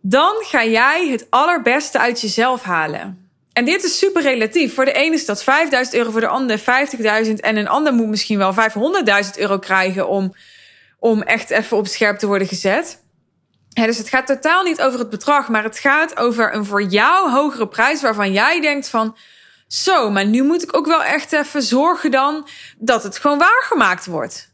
Dan 0.00 0.34
ga 0.40 0.64
jij 0.64 1.08
het 1.08 1.26
allerbeste 1.30 1.98
uit 1.98 2.20
jezelf 2.20 2.62
halen. 2.62 3.23
En 3.54 3.64
dit 3.64 3.84
is 3.84 3.98
super 3.98 4.22
relatief. 4.22 4.74
Voor 4.74 4.84
de 4.84 4.92
ene 4.92 5.14
is 5.14 5.26
dat 5.26 5.42
5000 5.42 5.96
euro, 5.96 6.10
voor 6.10 6.20
de 6.20 6.26
ander 6.26 6.58
50.000. 6.58 6.64
En 7.40 7.56
een 7.56 7.68
ander 7.68 7.92
moet 7.92 8.08
misschien 8.08 8.38
wel 8.38 8.54
500.000 9.24 9.30
euro 9.34 9.58
krijgen 9.58 10.08
om, 10.08 10.34
om 10.98 11.22
echt 11.22 11.50
even 11.50 11.76
op 11.76 11.86
scherp 11.86 12.18
te 12.18 12.26
worden 12.26 12.48
gezet. 12.48 13.02
dus 13.68 13.98
het 13.98 14.08
gaat 14.08 14.26
totaal 14.26 14.62
niet 14.62 14.82
over 14.82 14.98
het 14.98 15.10
bedrag, 15.10 15.48
maar 15.48 15.62
het 15.62 15.78
gaat 15.78 16.16
over 16.16 16.54
een 16.54 16.64
voor 16.64 16.82
jou 16.82 17.30
hogere 17.30 17.68
prijs 17.68 18.02
waarvan 18.02 18.32
jij 18.32 18.60
denkt 18.60 18.88
van, 18.88 19.16
zo, 19.66 20.10
maar 20.10 20.26
nu 20.26 20.42
moet 20.42 20.62
ik 20.62 20.76
ook 20.76 20.86
wel 20.86 21.02
echt 21.02 21.32
even 21.32 21.62
zorgen 21.62 22.10
dan 22.10 22.48
dat 22.78 23.02
het 23.02 23.18
gewoon 23.18 23.38
waargemaakt 23.38 24.06
wordt. 24.06 24.52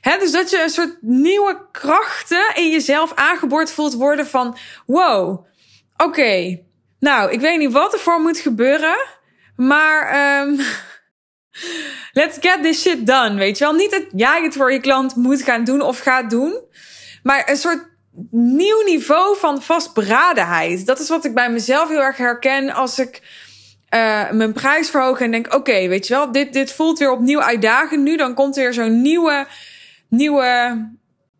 Dus 0.00 0.32
dat 0.32 0.50
je 0.50 0.62
een 0.62 0.70
soort 0.70 0.96
nieuwe 1.00 1.66
krachten 1.72 2.52
in 2.54 2.70
jezelf 2.70 3.14
aangeboord 3.14 3.70
voelt 3.70 3.94
worden 3.94 4.26
van, 4.26 4.56
wow, 4.86 5.46
oké, 5.96 6.63
nou, 7.04 7.30
ik 7.30 7.40
weet 7.40 7.58
niet 7.58 7.72
wat 7.72 7.92
er 7.92 7.98
voor 7.98 8.20
moet 8.20 8.38
gebeuren. 8.38 8.96
Maar 9.56 9.98
um, 10.42 10.56
let's 12.20 12.36
get 12.40 12.62
this 12.62 12.80
shit 12.80 13.06
done. 13.06 13.34
Weet 13.34 13.58
je 13.58 13.64
wel? 13.64 13.74
Niet 13.74 13.90
dat 13.90 14.04
jij 14.14 14.42
het 14.42 14.54
voor 14.54 14.72
je 14.72 14.80
klant 14.80 15.16
moet 15.16 15.42
gaan 15.42 15.64
doen 15.64 15.80
of 15.80 15.98
gaat 15.98 16.30
doen. 16.30 16.60
Maar 17.22 17.50
een 17.50 17.56
soort 17.56 17.92
nieuw 18.30 18.82
niveau 18.84 19.36
van 19.38 19.62
vastberadenheid. 19.62 20.86
Dat 20.86 21.00
is 21.00 21.08
wat 21.08 21.24
ik 21.24 21.34
bij 21.34 21.50
mezelf 21.50 21.88
heel 21.88 22.02
erg 22.02 22.16
herken 22.16 22.70
als 22.70 22.98
ik 22.98 23.22
uh, 23.94 24.30
mijn 24.30 24.52
prijs 24.52 24.90
verhoog 24.90 25.20
en 25.20 25.30
denk: 25.30 25.54
oké, 25.54 25.88
weet 25.88 26.06
je 26.06 26.14
wel, 26.14 26.32
dit, 26.32 26.52
dit 26.52 26.72
voelt 26.72 26.98
weer 26.98 27.10
opnieuw 27.10 27.42
uitdagend 27.42 28.02
nu. 28.02 28.16
Dan 28.16 28.34
komt 28.34 28.56
er 28.56 28.62
weer 28.62 28.72
zo'n 28.72 29.02
nieuwe, 29.02 29.46
nieuwe 30.08 30.78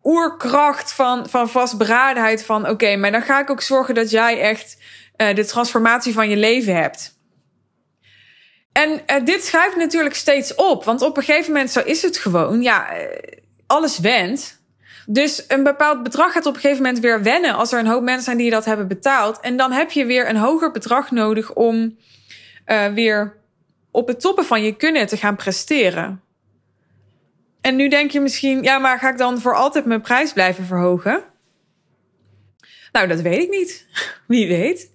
oerkracht 0.03 0.93
van, 0.93 1.29
van 1.29 1.49
vastberadenheid. 1.49 2.45
Van 2.45 2.69
oké, 2.69 2.95
maar 2.95 3.11
dan 3.11 3.21
ga 3.21 3.39
ik 3.39 3.49
ook 3.49 3.61
zorgen 3.61 3.95
dat 3.95 4.09
jij 4.09 4.39
echt 4.39 4.77
uh, 5.17 5.35
de 5.35 5.45
transformatie 5.45 6.13
van 6.13 6.29
je 6.29 6.37
leven 6.37 6.75
hebt. 6.75 7.13
En 8.71 8.89
uh, 8.91 9.25
dit 9.25 9.45
schuift 9.45 9.75
natuurlijk 9.75 10.15
steeds 10.15 10.55
op, 10.55 10.83
want 10.83 11.01
op 11.01 11.17
een 11.17 11.23
gegeven 11.23 11.51
moment 11.51 11.71
zo 11.71 11.79
is 11.79 12.01
het 12.01 12.17
gewoon. 12.17 12.61
Ja, 12.61 12.97
uh, 12.97 13.07
alles 13.67 13.99
went. 13.99 14.63
Dus 15.07 15.45
een 15.47 15.63
bepaald 15.63 16.03
bedrag 16.03 16.31
gaat 16.31 16.45
op 16.45 16.55
een 16.55 16.59
gegeven 16.59 16.83
moment 16.83 17.01
weer 17.01 17.23
wennen 17.23 17.55
als 17.55 17.71
er 17.71 17.79
een 17.79 17.87
hoop 17.87 18.03
mensen 18.03 18.23
zijn 18.23 18.37
die 18.37 18.49
dat 18.49 18.65
hebben 18.65 18.87
betaald. 18.87 19.39
En 19.39 19.57
dan 19.57 19.71
heb 19.71 19.91
je 19.91 20.05
weer 20.05 20.29
een 20.29 20.37
hoger 20.37 20.71
bedrag 20.71 21.11
nodig 21.11 21.53
om 21.53 21.97
weer 22.93 23.37
op 23.91 24.07
het 24.07 24.21
toppen 24.21 24.45
van 24.45 24.63
je 24.63 24.75
kunnen 24.75 25.07
te 25.07 25.17
gaan 25.17 25.35
presteren. 25.35 26.21
En 27.61 27.75
nu 27.75 27.87
denk 27.87 28.11
je 28.11 28.19
misschien, 28.19 28.63
ja, 28.63 28.77
maar 28.77 28.99
ga 28.99 29.09
ik 29.09 29.17
dan 29.17 29.41
voor 29.41 29.55
altijd 29.55 29.85
mijn 29.85 30.01
prijs 30.01 30.33
blijven 30.33 30.65
verhogen? 30.65 31.23
Nou, 32.91 33.07
dat 33.07 33.21
weet 33.21 33.43
ik 33.43 33.49
niet. 33.49 33.87
Wie 34.27 34.47
weet 34.47 34.93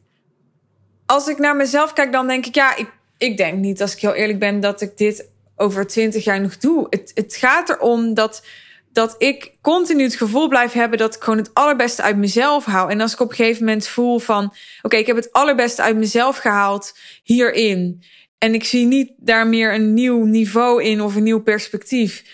als 1.11 1.29
ik 1.29 1.39
naar 1.39 1.57
mezelf 1.57 1.93
kijk, 1.93 2.13
dan 2.13 2.27
denk 2.27 2.47
ik, 2.47 2.55
ja, 2.55 2.77
ik, 2.77 2.91
ik 3.19 3.37
denk 3.37 3.59
niet, 3.59 3.81
als 3.81 3.93
ik 3.95 4.01
heel 4.01 4.15
eerlijk 4.15 4.39
ben, 4.39 4.61
dat 4.61 4.81
ik 4.81 4.97
dit 4.97 5.29
over 5.57 5.87
twintig 5.87 6.25
jaar 6.25 6.41
nog 6.41 6.57
doe. 6.57 6.87
Het, 6.91 7.11
het 7.15 7.37
gaat 7.37 7.69
erom 7.69 8.15
dat, 8.15 8.47
dat 8.93 9.15
ik 9.19 9.53
continu 9.61 10.03
het 10.03 10.15
gevoel 10.15 10.49
blijf 10.49 10.73
hebben 10.73 10.99
dat 10.99 11.15
ik 11.15 11.23
gewoon 11.23 11.39
het 11.39 11.55
allerbeste 11.55 12.03
uit 12.03 12.17
mezelf 12.17 12.65
haal. 12.65 12.89
En 12.89 13.01
als 13.01 13.13
ik 13.13 13.21
op 13.21 13.31
een 13.31 13.37
gegeven 13.37 13.65
moment 13.65 13.87
voel 13.87 14.19
van, 14.19 14.55
oké, 14.83 14.97
ik 14.97 15.07
heb 15.07 15.17
het 15.17 15.33
allerbeste 15.33 15.83
uit 15.83 15.97
mezelf 15.97 16.37
gehaald 16.37 16.99
hierin. 17.23 18.03
En 18.39 18.55
ik 18.55 18.65
zie 18.65 18.87
niet 18.87 19.13
daar 19.17 19.47
meer 19.47 19.75
een 19.75 19.95
nieuw 19.95 20.25
niveau 20.25 20.83
in 20.83 21.01
of 21.01 21.15
een 21.15 21.23
nieuw 21.23 21.43
perspectief. 21.43 22.25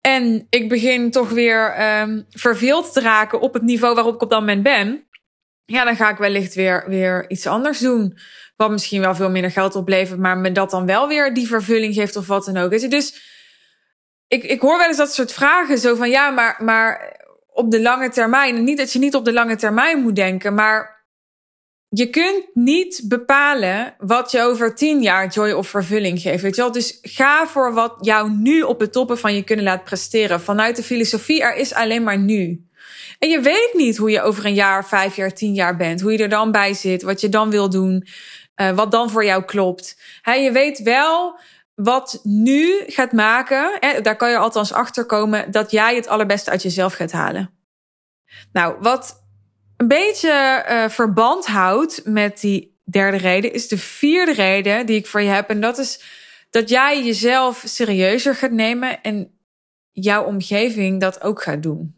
En 0.00 0.46
ik 0.50 0.68
begin 0.68 1.10
toch 1.10 1.28
weer 1.28 1.90
um, 2.00 2.26
verveeld 2.30 2.92
te 2.92 3.00
raken 3.00 3.40
op 3.40 3.54
het 3.54 3.62
niveau 3.62 3.94
waarop 3.94 4.14
ik 4.14 4.22
op 4.22 4.30
dat 4.30 4.40
moment 4.40 4.62
ben 4.62 5.07
ja, 5.72 5.84
dan 5.84 5.96
ga 5.96 6.10
ik 6.10 6.16
wellicht 6.16 6.54
weer, 6.54 6.84
weer 6.86 7.30
iets 7.30 7.46
anders 7.46 7.78
doen. 7.78 8.18
Wat 8.56 8.70
misschien 8.70 9.00
wel 9.00 9.14
veel 9.14 9.30
minder 9.30 9.50
geld 9.50 9.74
oplevert, 9.74 10.18
maar 10.18 10.38
me 10.38 10.52
dat 10.52 10.70
dan 10.70 10.86
wel 10.86 11.08
weer 11.08 11.34
die 11.34 11.46
vervulling 11.46 11.94
geeft 11.94 12.16
of 12.16 12.26
wat 12.26 12.44
dan 12.44 12.56
ook. 12.56 12.90
Dus 12.90 13.14
ik, 14.28 14.42
ik 14.42 14.60
hoor 14.60 14.78
wel 14.78 14.86
eens 14.86 14.96
dat 14.96 15.14
soort 15.14 15.32
vragen 15.32 15.78
zo 15.78 15.94
van 15.94 16.10
ja, 16.10 16.30
maar, 16.30 16.56
maar 16.64 17.16
op 17.48 17.70
de 17.70 17.82
lange 17.82 18.08
termijn. 18.08 18.64
Niet 18.64 18.78
dat 18.78 18.92
je 18.92 18.98
niet 18.98 19.14
op 19.14 19.24
de 19.24 19.32
lange 19.32 19.56
termijn 19.56 20.02
moet 20.02 20.16
denken, 20.16 20.54
maar 20.54 21.06
je 21.88 22.10
kunt 22.10 22.44
niet 22.54 23.02
bepalen 23.04 23.94
wat 23.98 24.30
je 24.30 24.40
over 24.40 24.74
tien 24.74 25.02
jaar 25.02 25.28
joy 25.28 25.50
of 25.50 25.68
vervulling 25.68 26.20
geeft. 26.20 26.42
Weet 26.42 26.56
je 26.56 26.62
wel? 26.62 26.72
Dus 26.72 26.98
ga 27.02 27.46
voor 27.46 27.72
wat 27.72 27.96
jou 28.00 28.30
nu 28.30 28.62
op 28.62 28.78
de 28.78 28.90
toppen 28.90 29.18
van 29.18 29.34
je 29.34 29.42
kunnen 29.42 29.64
laat 29.64 29.84
presteren. 29.84 30.40
Vanuit 30.40 30.76
de 30.76 30.82
filosofie, 30.82 31.42
er 31.42 31.54
is 31.54 31.74
alleen 31.74 32.02
maar 32.02 32.18
nu. 32.18 32.67
En 33.18 33.28
je 33.28 33.40
weet 33.40 33.70
niet 33.72 33.96
hoe 33.96 34.10
je 34.10 34.22
over 34.22 34.44
een 34.44 34.54
jaar, 34.54 34.86
vijf 34.86 35.16
jaar, 35.16 35.32
tien 35.32 35.54
jaar 35.54 35.76
bent. 35.76 36.00
Hoe 36.00 36.12
je 36.12 36.18
er 36.18 36.28
dan 36.28 36.52
bij 36.52 36.74
zit, 36.74 37.02
wat 37.02 37.20
je 37.20 37.28
dan 37.28 37.50
wil 37.50 37.70
doen, 37.70 38.06
uh, 38.56 38.70
wat 38.70 38.90
dan 38.90 39.10
voor 39.10 39.24
jou 39.24 39.44
klopt. 39.44 40.00
He, 40.22 40.32
je 40.32 40.52
weet 40.52 40.82
wel 40.82 41.38
wat 41.74 42.20
nu 42.22 42.82
gaat 42.86 43.12
maken, 43.12 43.76
hè, 43.80 44.00
daar 44.00 44.16
kan 44.16 44.30
je 44.30 44.36
althans 44.36 44.72
achter 44.72 45.04
komen, 45.04 45.50
dat 45.50 45.70
jij 45.70 45.94
het 45.94 46.08
allerbeste 46.08 46.50
uit 46.50 46.62
jezelf 46.62 46.94
gaat 46.94 47.12
halen. 47.12 47.50
Nou, 48.52 48.76
wat 48.80 49.26
een 49.76 49.88
beetje 49.88 50.64
uh, 50.68 50.88
verband 50.88 51.46
houdt 51.46 52.00
met 52.04 52.40
die 52.40 52.80
derde 52.84 53.16
reden, 53.16 53.52
is 53.52 53.68
de 53.68 53.78
vierde 53.78 54.32
reden 54.32 54.86
die 54.86 54.96
ik 54.96 55.06
voor 55.06 55.20
je 55.20 55.28
heb. 55.28 55.50
En 55.50 55.60
dat 55.60 55.78
is 55.78 56.02
dat 56.50 56.68
jij 56.68 57.04
jezelf 57.04 57.62
serieuzer 57.66 58.34
gaat 58.34 58.50
nemen 58.50 59.02
en 59.02 59.38
jouw 59.92 60.24
omgeving 60.24 61.00
dat 61.00 61.22
ook 61.22 61.42
gaat 61.42 61.62
doen. 61.62 61.97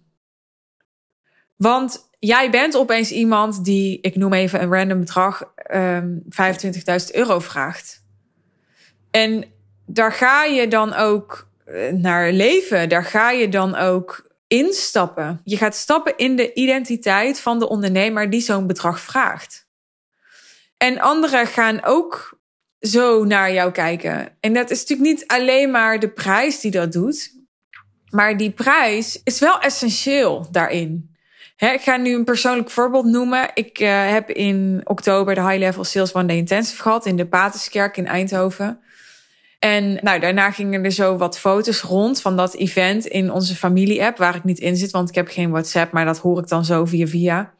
Want 1.60 2.10
jij 2.18 2.50
bent 2.50 2.76
opeens 2.76 3.10
iemand 3.10 3.64
die, 3.64 3.98
ik 4.00 4.16
noem 4.16 4.32
even 4.32 4.62
een 4.62 4.72
random 4.72 5.00
bedrag, 5.00 5.42
um, 5.42 5.52
ehm, 5.64 6.18
25.000 6.28 7.14
euro 7.14 7.38
vraagt. 7.38 8.04
En 9.10 9.44
daar 9.86 10.12
ga 10.12 10.44
je 10.44 10.68
dan 10.68 10.94
ook 10.94 11.48
eh, 11.64 11.92
naar 11.92 12.32
leven. 12.32 12.88
Daar 12.88 13.04
ga 13.04 13.30
je 13.30 13.48
dan 13.48 13.74
ook 13.74 14.30
instappen. 14.46 15.40
Je 15.44 15.56
gaat 15.56 15.74
stappen 15.74 16.16
in 16.16 16.36
de 16.36 16.54
identiteit 16.54 17.40
van 17.40 17.58
de 17.58 17.68
ondernemer 17.68 18.30
die 18.30 18.40
zo'n 18.40 18.66
bedrag 18.66 19.00
vraagt. 19.00 19.68
En 20.76 21.00
anderen 21.00 21.46
gaan 21.46 21.84
ook 21.84 22.38
zo 22.80 23.24
naar 23.24 23.52
jou 23.52 23.72
kijken. 23.72 24.36
En 24.40 24.52
dat 24.52 24.70
is 24.70 24.80
natuurlijk 24.80 25.08
niet 25.08 25.26
alleen 25.26 25.70
maar 25.70 25.98
de 25.98 26.10
prijs 26.10 26.60
die 26.60 26.70
dat 26.70 26.92
doet. 26.92 27.38
Maar 28.10 28.36
die 28.36 28.50
prijs 28.50 29.20
is 29.24 29.38
wel 29.38 29.60
essentieel 29.60 30.48
daarin 30.50 31.09
ik 31.68 31.80
ga 31.80 31.96
nu 31.96 32.14
een 32.14 32.24
persoonlijk 32.24 32.70
voorbeeld 32.70 33.04
noemen. 33.04 33.50
Ik 33.54 33.80
uh, 33.80 34.10
heb 34.10 34.30
in 34.30 34.80
oktober 34.84 35.34
de 35.34 35.42
High 35.42 35.58
Level 35.58 35.84
Sales 35.84 36.12
One 36.12 36.26
Day 36.26 36.36
Intensive 36.36 36.82
gehad 36.82 37.06
in 37.06 37.16
de 37.16 37.26
Paterskerk 37.26 37.96
in 37.96 38.06
Eindhoven. 38.06 38.80
En 39.58 39.98
nou, 40.02 40.20
daarna 40.20 40.50
gingen 40.50 40.84
er 40.84 40.90
zo 40.90 41.16
wat 41.16 41.38
foto's 41.38 41.80
rond 41.80 42.20
van 42.20 42.36
dat 42.36 42.54
event 42.54 43.06
in 43.06 43.32
onze 43.32 43.54
familie-app, 43.54 44.18
waar 44.18 44.34
ik 44.34 44.44
niet 44.44 44.58
in 44.58 44.76
zit, 44.76 44.90
want 44.90 45.08
ik 45.08 45.14
heb 45.14 45.28
geen 45.28 45.50
WhatsApp, 45.50 45.92
maar 45.92 46.04
dat 46.04 46.18
hoor 46.18 46.38
ik 46.38 46.48
dan 46.48 46.64
zo 46.64 46.84
via 46.84 47.06
via. 47.06 47.54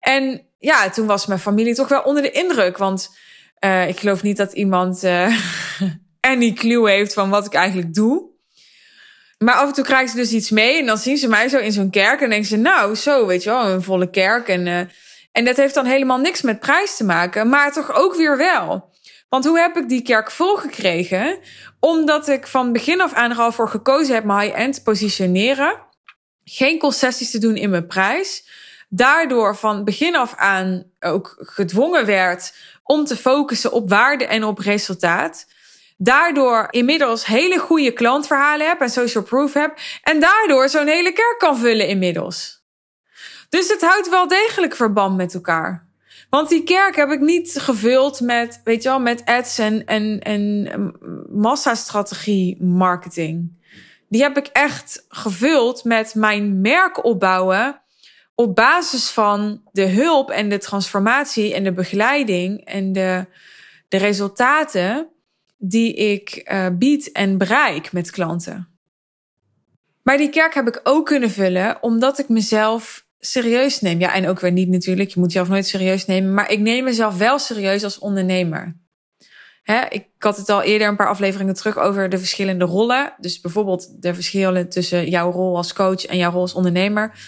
En 0.00 0.46
ja, 0.58 0.90
toen 0.90 1.06
was 1.06 1.26
mijn 1.26 1.40
familie 1.40 1.74
toch 1.74 1.88
wel 1.88 2.02
onder 2.02 2.22
de 2.22 2.30
indruk, 2.30 2.76
want 2.76 3.16
uh, 3.64 3.88
ik 3.88 3.98
geloof 3.98 4.22
niet 4.22 4.36
dat 4.36 4.52
iemand 4.52 5.04
uh, 5.04 5.36
any 6.20 6.52
clue 6.52 6.90
heeft 6.90 7.14
van 7.14 7.30
wat 7.30 7.46
ik 7.46 7.54
eigenlijk 7.54 7.94
doe. 7.94 8.31
Maar 9.42 9.54
af 9.54 9.68
en 9.68 9.74
toe 9.74 9.84
krijgen 9.84 10.08
ze 10.08 10.16
dus 10.16 10.32
iets 10.32 10.50
mee 10.50 10.78
en 10.78 10.86
dan 10.86 10.98
zien 10.98 11.16
ze 11.16 11.28
mij 11.28 11.48
zo 11.48 11.58
in 11.58 11.72
zo'n 11.72 11.90
kerk 11.90 12.20
en 12.20 12.30
denken 12.30 12.48
ze, 12.48 12.56
nou, 12.56 12.94
zo, 12.94 13.26
weet 13.26 13.42
je 13.42 13.50
wel, 13.50 13.66
een 13.66 13.82
volle 13.82 14.10
kerk. 14.10 14.48
En, 14.48 14.66
uh, 14.66 14.78
en 15.32 15.44
dat 15.44 15.56
heeft 15.56 15.74
dan 15.74 15.84
helemaal 15.84 16.18
niks 16.18 16.42
met 16.42 16.60
prijs 16.60 16.96
te 16.96 17.04
maken, 17.04 17.48
maar 17.48 17.72
toch 17.72 17.94
ook 17.94 18.14
weer 18.14 18.36
wel. 18.36 18.90
Want 19.28 19.44
hoe 19.44 19.58
heb 19.58 19.76
ik 19.76 19.88
die 19.88 20.02
kerk 20.02 20.30
volgekregen? 20.30 21.38
Omdat 21.80 22.28
ik 22.28 22.46
van 22.46 22.72
begin 22.72 23.00
af 23.00 23.12
aan 23.12 23.30
er 23.30 23.36
al 23.36 23.52
voor 23.52 23.68
gekozen 23.68 24.14
heb 24.14 24.24
mijn 24.24 24.40
high-end 24.40 24.74
te 24.74 24.82
positioneren. 24.82 25.78
Geen 26.44 26.78
concessies 26.78 27.30
te 27.30 27.38
doen 27.38 27.56
in 27.56 27.70
mijn 27.70 27.86
prijs. 27.86 28.48
Daardoor 28.88 29.56
van 29.56 29.84
begin 29.84 30.16
af 30.16 30.34
aan 30.36 30.84
ook 31.00 31.36
gedwongen 31.38 32.06
werd 32.06 32.54
om 32.84 33.04
te 33.04 33.16
focussen 33.16 33.72
op 33.72 33.88
waarde 33.88 34.26
en 34.26 34.44
op 34.44 34.58
resultaat. 34.58 35.46
Daardoor 36.02 36.66
inmiddels 36.70 37.26
hele 37.26 37.58
goede 37.58 37.92
klantverhalen 37.92 38.66
heb 38.66 38.80
en 38.80 38.90
social 38.90 39.24
proof 39.24 39.52
heb. 39.52 39.78
En 40.02 40.20
daardoor 40.20 40.68
zo'n 40.68 40.86
hele 40.86 41.12
kerk 41.12 41.36
kan 41.38 41.56
vullen 41.56 41.88
inmiddels. 41.88 42.64
Dus 43.48 43.68
het 43.68 43.80
houdt 43.80 44.08
wel 44.08 44.28
degelijk 44.28 44.76
verband 44.76 45.16
met 45.16 45.34
elkaar. 45.34 45.86
Want 46.30 46.48
die 46.48 46.62
kerk 46.62 46.96
heb 46.96 47.10
ik 47.10 47.20
niet 47.20 47.54
gevuld 47.58 48.20
met, 48.20 48.60
weet 48.64 48.82
je 48.82 48.88
wel, 48.88 49.00
met 49.00 49.24
ads 49.24 49.58
en, 49.58 49.84
en, 49.84 50.20
en 50.20 50.68
massastrategie 51.30 52.62
marketing. 52.62 53.60
Die 54.08 54.22
heb 54.22 54.36
ik 54.36 54.46
echt 54.46 55.04
gevuld 55.08 55.84
met 55.84 56.14
mijn 56.14 56.60
merk 56.60 57.04
opbouwen 57.04 57.80
op 58.34 58.54
basis 58.54 59.10
van 59.10 59.62
de 59.72 59.86
hulp 59.86 60.30
en 60.30 60.48
de 60.48 60.58
transformatie 60.58 61.54
en 61.54 61.64
de 61.64 61.72
begeleiding 61.72 62.64
en 62.64 62.92
de, 62.92 63.26
de 63.88 63.96
resultaten 63.96 65.11
die 65.64 65.94
ik 65.94 66.50
uh, 66.52 66.66
bied 66.72 67.12
en 67.12 67.38
bereik 67.38 67.92
met 67.92 68.10
klanten. 68.10 68.68
Maar 70.02 70.16
die 70.16 70.28
kerk 70.28 70.54
heb 70.54 70.68
ik 70.68 70.80
ook 70.82 71.06
kunnen 71.06 71.30
vullen 71.30 71.82
omdat 71.82 72.18
ik 72.18 72.28
mezelf 72.28 73.06
serieus 73.18 73.80
neem. 73.80 74.00
Ja, 74.00 74.14
en 74.14 74.28
ook 74.28 74.40
weer 74.40 74.52
niet 74.52 74.68
natuurlijk. 74.68 75.10
Je 75.10 75.20
moet 75.20 75.32
jezelf 75.32 75.48
nooit 75.48 75.66
serieus 75.66 76.06
nemen. 76.06 76.34
Maar 76.34 76.50
ik 76.50 76.58
neem 76.58 76.84
mezelf 76.84 77.18
wel 77.18 77.38
serieus 77.38 77.84
als 77.84 77.98
ondernemer. 77.98 78.76
Hè, 79.62 79.80
ik 79.88 80.06
had 80.18 80.36
het 80.36 80.48
al 80.48 80.62
eerder 80.62 80.88
een 80.88 80.96
paar 80.96 81.08
afleveringen 81.08 81.54
terug 81.54 81.78
over 81.78 82.08
de 82.08 82.18
verschillende 82.18 82.64
rollen. 82.64 83.14
Dus 83.18 83.40
bijvoorbeeld 83.40 84.02
de 84.02 84.14
verschillen 84.14 84.68
tussen 84.68 85.08
jouw 85.08 85.30
rol 85.30 85.56
als 85.56 85.72
coach 85.72 86.04
en 86.04 86.16
jouw 86.16 86.30
rol 86.30 86.40
als 86.40 86.54
ondernemer. 86.54 87.18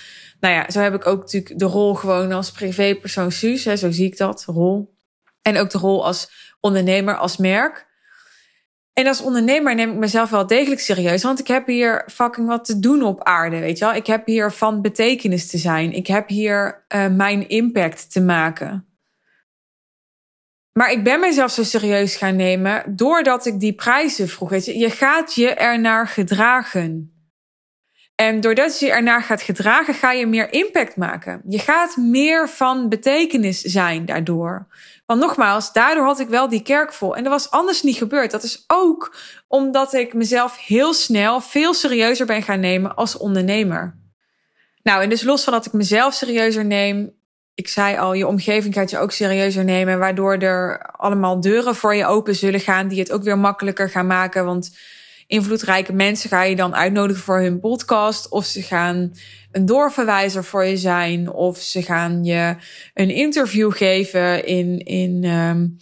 Nou 0.40 0.54
ja, 0.54 0.70
zo 0.70 0.80
heb 0.80 0.94
ik 0.94 1.06
ook 1.06 1.20
natuurlijk 1.20 1.58
de 1.58 1.64
rol 1.64 1.94
gewoon 1.94 2.32
als 2.32 2.50
privépersoon 2.50 3.32
Suus. 3.32 3.64
Hè, 3.64 3.76
zo 3.76 3.90
zie 3.90 4.06
ik 4.06 4.16
dat, 4.16 4.44
rol. 4.44 4.94
En 5.42 5.56
ook 5.56 5.70
de 5.70 5.78
rol 5.78 6.04
als 6.04 6.30
ondernemer, 6.60 7.16
als 7.16 7.36
merk. 7.36 7.92
En 8.94 9.07
als 9.07 9.22
ondernemer 9.22 9.74
neem 9.74 9.90
ik 9.90 9.96
mezelf 9.96 10.30
wel 10.30 10.46
degelijk 10.46 10.80
serieus, 10.80 11.22
want 11.22 11.38
ik 11.38 11.46
heb 11.46 11.66
hier 11.66 12.04
fucking 12.12 12.46
wat 12.46 12.64
te 12.64 12.78
doen 12.78 13.02
op 13.02 13.22
aarde, 13.22 13.59
weet 13.59 13.78
je 13.78 13.85
wel. 13.85 13.94
Ik 13.94 14.07
heb 14.07 14.26
hier 14.26 14.52
van 14.52 14.83
betekenis 14.83 15.46
te 15.46 15.59
zijn. 15.59 15.92
Ik 15.92 16.07
heb 16.07 16.28
hier 16.28 16.85
uh, 16.88 17.09
mijn 17.09 17.48
impact 17.48 18.12
te 18.12 18.20
maken. 18.20 18.87
Maar 20.72 20.90
ik 20.90 21.04
ben 21.04 21.20
mezelf 21.20 21.50
zo 21.50 21.62
serieus 21.62 22.16
gaan 22.16 22.37
nemen 22.37 22.96
doordat 22.96 23.46
ik 23.46 23.61
die 23.61 23.74
prijzen 23.74 24.28
vroeg. 24.28 24.64
Je, 24.64 24.78
je 24.78 24.90
gaat 24.90 25.35
je 25.35 25.54
ernaar 25.54 26.09
gedragen. 26.09 27.14
En 28.14 28.40
doordat 28.40 28.78
je 28.78 28.90
ernaar 28.90 29.22
gaat 29.22 29.42
gedragen, 29.42 29.94
ga 29.94 30.12
je 30.12 30.26
meer 30.26 30.52
impact 30.52 30.96
maken. 30.96 31.42
Je 31.48 31.59
gaat 31.59 31.96
meer 31.96 32.48
van 32.48 32.88
betekenis 32.88 33.61
zijn 33.61 34.04
daardoor. 34.04 34.66
Want 35.06 35.20
nogmaals, 35.20 35.72
daardoor 35.72 36.04
had 36.04 36.20
ik 36.20 36.28
wel 36.28 36.48
die 36.48 36.62
kerk 36.62 36.92
vol. 36.92 37.16
En 37.16 37.22
dat 37.22 37.32
was 37.32 37.50
anders 37.50 37.82
niet 37.82 37.96
gebeurd. 37.96 38.30
Dat 38.30 38.42
is 38.42 38.64
ook 38.66 39.16
omdat 39.48 39.92
ik 39.92 40.14
mezelf 40.14 40.56
heel 40.56 40.94
snel 40.94 41.40
veel 41.40 41.74
serieuzer 41.74 42.26
ben 42.26 42.42
gaan 42.42 42.60
nemen 42.60 42.94
als 42.96 43.16
ondernemer. 43.16 43.98
Nou, 44.82 45.02
en 45.02 45.08
dus 45.08 45.22
los 45.22 45.44
van 45.44 45.52
dat 45.52 45.66
ik 45.66 45.72
mezelf 45.72 46.14
serieuzer 46.14 46.64
neem. 46.64 47.12
Ik 47.54 47.68
zei 47.68 47.98
al, 47.98 48.12
je 48.12 48.26
omgeving 48.26 48.74
gaat 48.74 48.90
je 48.90 48.98
ook 48.98 49.12
serieuzer 49.12 49.64
nemen. 49.64 49.98
Waardoor 49.98 50.36
er 50.36 50.90
allemaal 50.92 51.40
deuren 51.40 51.74
voor 51.74 51.94
je 51.94 52.06
open 52.06 52.34
zullen 52.34 52.60
gaan. 52.60 52.88
Die 52.88 52.98
het 52.98 53.12
ook 53.12 53.22
weer 53.22 53.38
makkelijker 53.38 53.90
gaan 53.90 54.06
maken. 54.06 54.44
Want 54.44 54.76
invloedrijke 55.26 55.92
mensen 55.92 56.28
ga 56.28 56.42
je 56.42 56.56
dan 56.56 56.74
uitnodigen 56.74 57.22
voor 57.22 57.40
hun 57.40 57.60
podcast. 57.60 58.28
Of 58.28 58.44
ze 58.44 58.62
gaan 58.62 59.14
een 59.52 59.66
doorverwijzer 59.66 60.44
voor 60.44 60.64
je 60.64 60.76
zijn. 60.76 61.32
Of 61.32 61.58
ze 61.58 61.82
gaan 61.82 62.24
je 62.24 62.56
een 62.94 63.10
interview 63.10 63.72
geven 63.72 64.46
in, 64.46 64.78
in 64.78 65.24
um, 65.24 65.76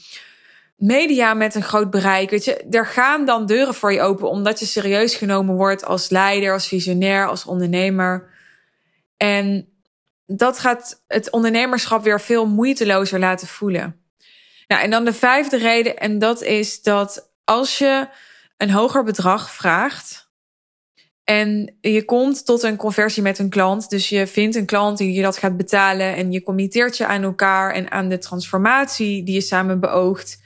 media 0.76 1.35
met 1.35 1.55
een 1.55 1.62
groot 1.62 1.90
bereik. 1.90 2.31
Weet 2.31 2.44
je, 2.44 2.57
er 2.70 2.87
gaan 2.87 3.26
dan 3.26 3.46
deuren 3.46 3.74
voor 3.74 3.92
je 3.92 4.00
open 4.00 4.28
omdat 4.28 4.61
je 4.61 4.66
serieus 4.66 5.14
genomen 5.14 5.55
wordt 5.55 5.85
als 5.85 6.11
leider, 6.11 6.52
als 6.52 6.68
visionair, 6.68 7.28
als 7.28 7.44
ondernemer. 7.44 8.31
En 9.16 9.68
dat 10.26 10.59
gaat 10.59 11.02
het 11.07 11.31
ondernemerschap 11.31 12.02
weer 12.02 12.20
veel 12.20 12.46
moeitelozer 12.46 13.18
laten 13.18 13.48
voelen. 13.48 13.96
Nou, 14.68 14.83
en 14.83 14.90
dan 14.90 15.05
de 15.05 15.12
vijfde 15.12 15.57
reden, 15.57 15.96
en 15.96 16.18
dat 16.18 16.42
is 16.42 16.83
dat 16.83 17.31
als 17.44 17.78
je 17.78 18.09
een 18.62 18.70
hoger 18.70 19.05
bedrag 19.05 19.53
vraagt, 19.53 20.31
en 21.25 21.77
je 21.81 22.05
komt 22.05 22.46
tot 22.46 22.62
een 22.62 22.77
conversie 22.77 23.22
met 23.22 23.38
een 23.38 23.48
klant. 23.48 23.90
Dus 23.90 24.09
je 24.09 24.27
vindt 24.27 24.57
een 24.57 24.66
klant 24.66 24.98
die 24.98 25.12
je 25.12 25.22
dat 25.22 25.37
gaat 25.37 25.57
betalen. 25.57 26.16
En 26.16 26.33
je 26.33 26.42
committeert 26.42 26.96
je 26.96 27.07
aan 27.07 27.22
elkaar 27.22 27.72
en 27.72 27.90
aan 27.90 28.09
de 28.09 28.18
transformatie 28.18 29.25
die 29.25 29.35
je 29.35 29.40
samen 29.40 29.81
beoogt. 29.81 30.40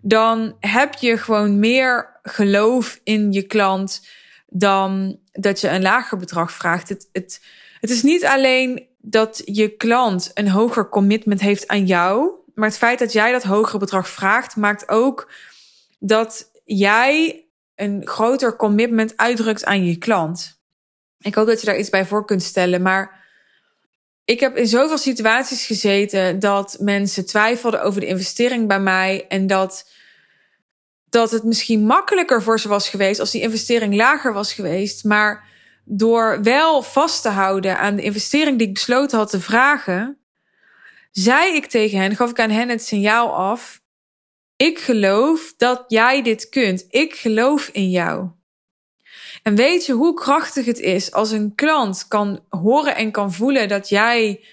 Dan 0.00 0.56
heb 0.60 0.94
je 0.94 1.16
gewoon 1.16 1.58
meer 1.58 2.18
geloof 2.22 3.00
in 3.04 3.32
je 3.32 3.42
klant 3.42 4.06
dan 4.46 5.18
dat 5.32 5.60
je 5.60 5.68
een 5.68 5.82
lager 5.82 6.18
bedrag 6.18 6.52
vraagt. 6.52 6.88
Het, 6.88 7.08
het, 7.12 7.44
het 7.80 7.90
is 7.90 8.02
niet 8.02 8.24
alleen 8.24 8.86
dat 8.98 9.42
je 9.44 9.68
klant 9.68 10.30
een 10.34 10.48
hoger 10.48 10.88
commitment 10.88 11.40
heeft 11.40 11.68
aan 11.68 11.86
jou. 11.86 12.30
Maar 12.54 12.68
het 12.68 12.78
feit 12.78 12.98
dat 12.98 13.12
jij 13.12 13.32
dat 13.32 13.42
hogere 13.42 13.78
bedrag 13.78 14.08
vraagt, 14.08 14.56
maakt 14.56 14.88
ook 14.88 15.32
dat 15.98 16.50
jij 16.64 17.43
een 17.76 18.06
groter 18.06 18.56
commitment 18.56 19.16
uitdrukt 19.16 19.64
aan 19.64 19.84
je 19.84 19.96
klant. 19.96 20.60
Ik 21.18 21.34
hoop 21.34 21.46
dat 21.46 21.60
je 21.60 21.66
daar 21.66 21.78
iets 21.78 21.90
bij 21.90 22.06
voor 22.06 22.24
kunt 22.24 22.42
stellen, 22.42 22.82
maar 22.82 23.24
ik 24.24 24.40
heb 24.40 24.56
in 24.56 24.66
zoveel 24.66 24.98
situaties 24.98 25.66
gezeten 25.66 26.38
dat 26.38 26.76
mensen 26.80 27.26
twijfelden 27.26 27.82
over 27.82 28.00
de 28.00 28.06
investering 28.06 28.68
bij 28.68 28.80
mij 28.80 29.26
en 29.28 29.46
dat, 29.46 29.90
dat 31.08 31.30
het 31.30 31.44
misschien 31.44 31.86
makkelijker 31.86 32.42
voor 32.42 32.60
ze 32.60 32.68
was 32.68 32.88
geweest 32.88 33.20
als 33.20 33.30
die 33.30 33.42
investering 33.42 33.94
lager 33.94 34.32
was 34.32 34.52
geweest. 34.52 35.04
Maar 35.04 35.44
door 35.84 36.42
wel 36.42 36.82
vast 36.82 37.22
te 37.22 37.28
houden 37.28 37.78
aan 37.78 37.96
de 37.96 38.02
investering 38.02 38.58
die 38.58 38.66
ik 38.66 38.74
besloten 38.74 39.18
had 39.18 39.30
te 39.30 39.40
vragen, 39.40 40.18
zei 41.10 41.54
ik 41.54 41.66
tegen 41.66 41.98
hen, 41.98 42.16
gaf 42.16 42.30
ik 42.30 42.40
aan 42.40 42.50
hen 42.50 42.68
het 42.68 42.84
signaal 42.84 43.34
af 43.34 43.82
ik 44.56 44.78
geloof 44.78 45.54
dat 45.56 45.84
jij 45.88 46.22
dit 46.22 46.48
kunt. 46.48 46.84
Ik 46.88 47.14
geloof 47.14 47.68
in 47.68 47.90
jou. 47.90 48.28
En 49.42 49.54
weet 49.54 49.86
je 49.86 49.92
hoe 49.92 50.14
krachtig 50.14 50.64
het 50.64 50.78
is 50.78 51.12
als 51.12 51.30
een 51.30 51.54
klant 51.54 52.08
kan 52.08 52.44
horen 52.48 52.96
en 52.96 53.10
kan 53.10 53.32
voelen 53.32 53.68
dat 53.68 53.88
jij 53.88 54.44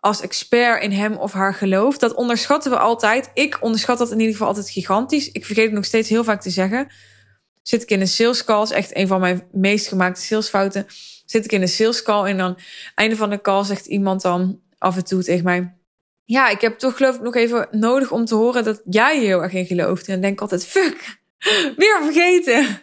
als 0.00 0.20
expert 0.20 0.82
in 0.82 0.92
hem 0.92 1.16
of 1.16 1.32
haar 1.32 1.54
gelooft? 1.54 2.00
Dat 2.00 2.14
onderschatten 2.14 2.70
we 2.70 2.78
altijd. 2.78 3.30
Ik 3.34 3.58
onderschat 3.60 3.98
dat 3.98 4.10
in 4.10 4.18
ieder 4.18 4.32
geval 4.32 4.48
altijd 4.48 4.70
gigantisch. 4.70 5.32
Ik 5.32 5.46
vergeet 5.46 5.64
het 5.64 5.74
nog 5.74 5.84
steeds 5.84 6.08
heel 6.08 6.24
vaak 6.24 6.40
te 6.40 6.50
zeggen. 6.50 6.88
Zit 7.62 7.82
ik 7.82 7.90
in 7.90 8.00
een 8.00 8.08
sales 8.08 8.44
call, 8.44 8.62
is 8.62 8.70
echt 8.70 8.96
een 8.96 9.06
van 9.06 9.20
mijn 9.20 9.48
meest 9.52 9.88
gemaakte 9.88 10.20
salesfouten. 10.20 10.86
Zit 11.24 11.44
ik 11.44 11.52
in 11.52 11.62
een 11.62 11.68
sales 11.68 12.02
call 12.02 12.24
en 12.24 12.36
dan 12.36 12.58
einde 12.94 13.16
van 13.16 13.30
de 13.30 13.40
call 13.40 13.64
zegt 13.64 13.86
iemand 13.86 14.22
dan 14.22 14.60
af 14.78 14.96
en 14.96 15.04
toe 15.04 15.22
tegen 15.22 15.44
mij: 15.44 15.77
ja, 16.28 16.48
ik 16.48 16.60
heb 16.60 16.78
toch 16.78 16.96
geloof 16.96 17.14
ik 17.14 17.20
nog 17.20 17.34
even 17.34 17.68
nodig 17.70 18.10
om 18.10 18.24
te 18.24 18.34
horen 18.34 18.64
dat 18.64 18.82
jij 18.84 19.18
heel 19.18 19.42
erg 19.42 19.52
in 19.52 19.66
gelooft. 19.66 20.08
En 20.08 20.20
denk 20.20 20.40
altijd, 20.40 20.66
fuck, 20.66 21.18
weer 21.76 21.98
vergeten. 22.02 22.80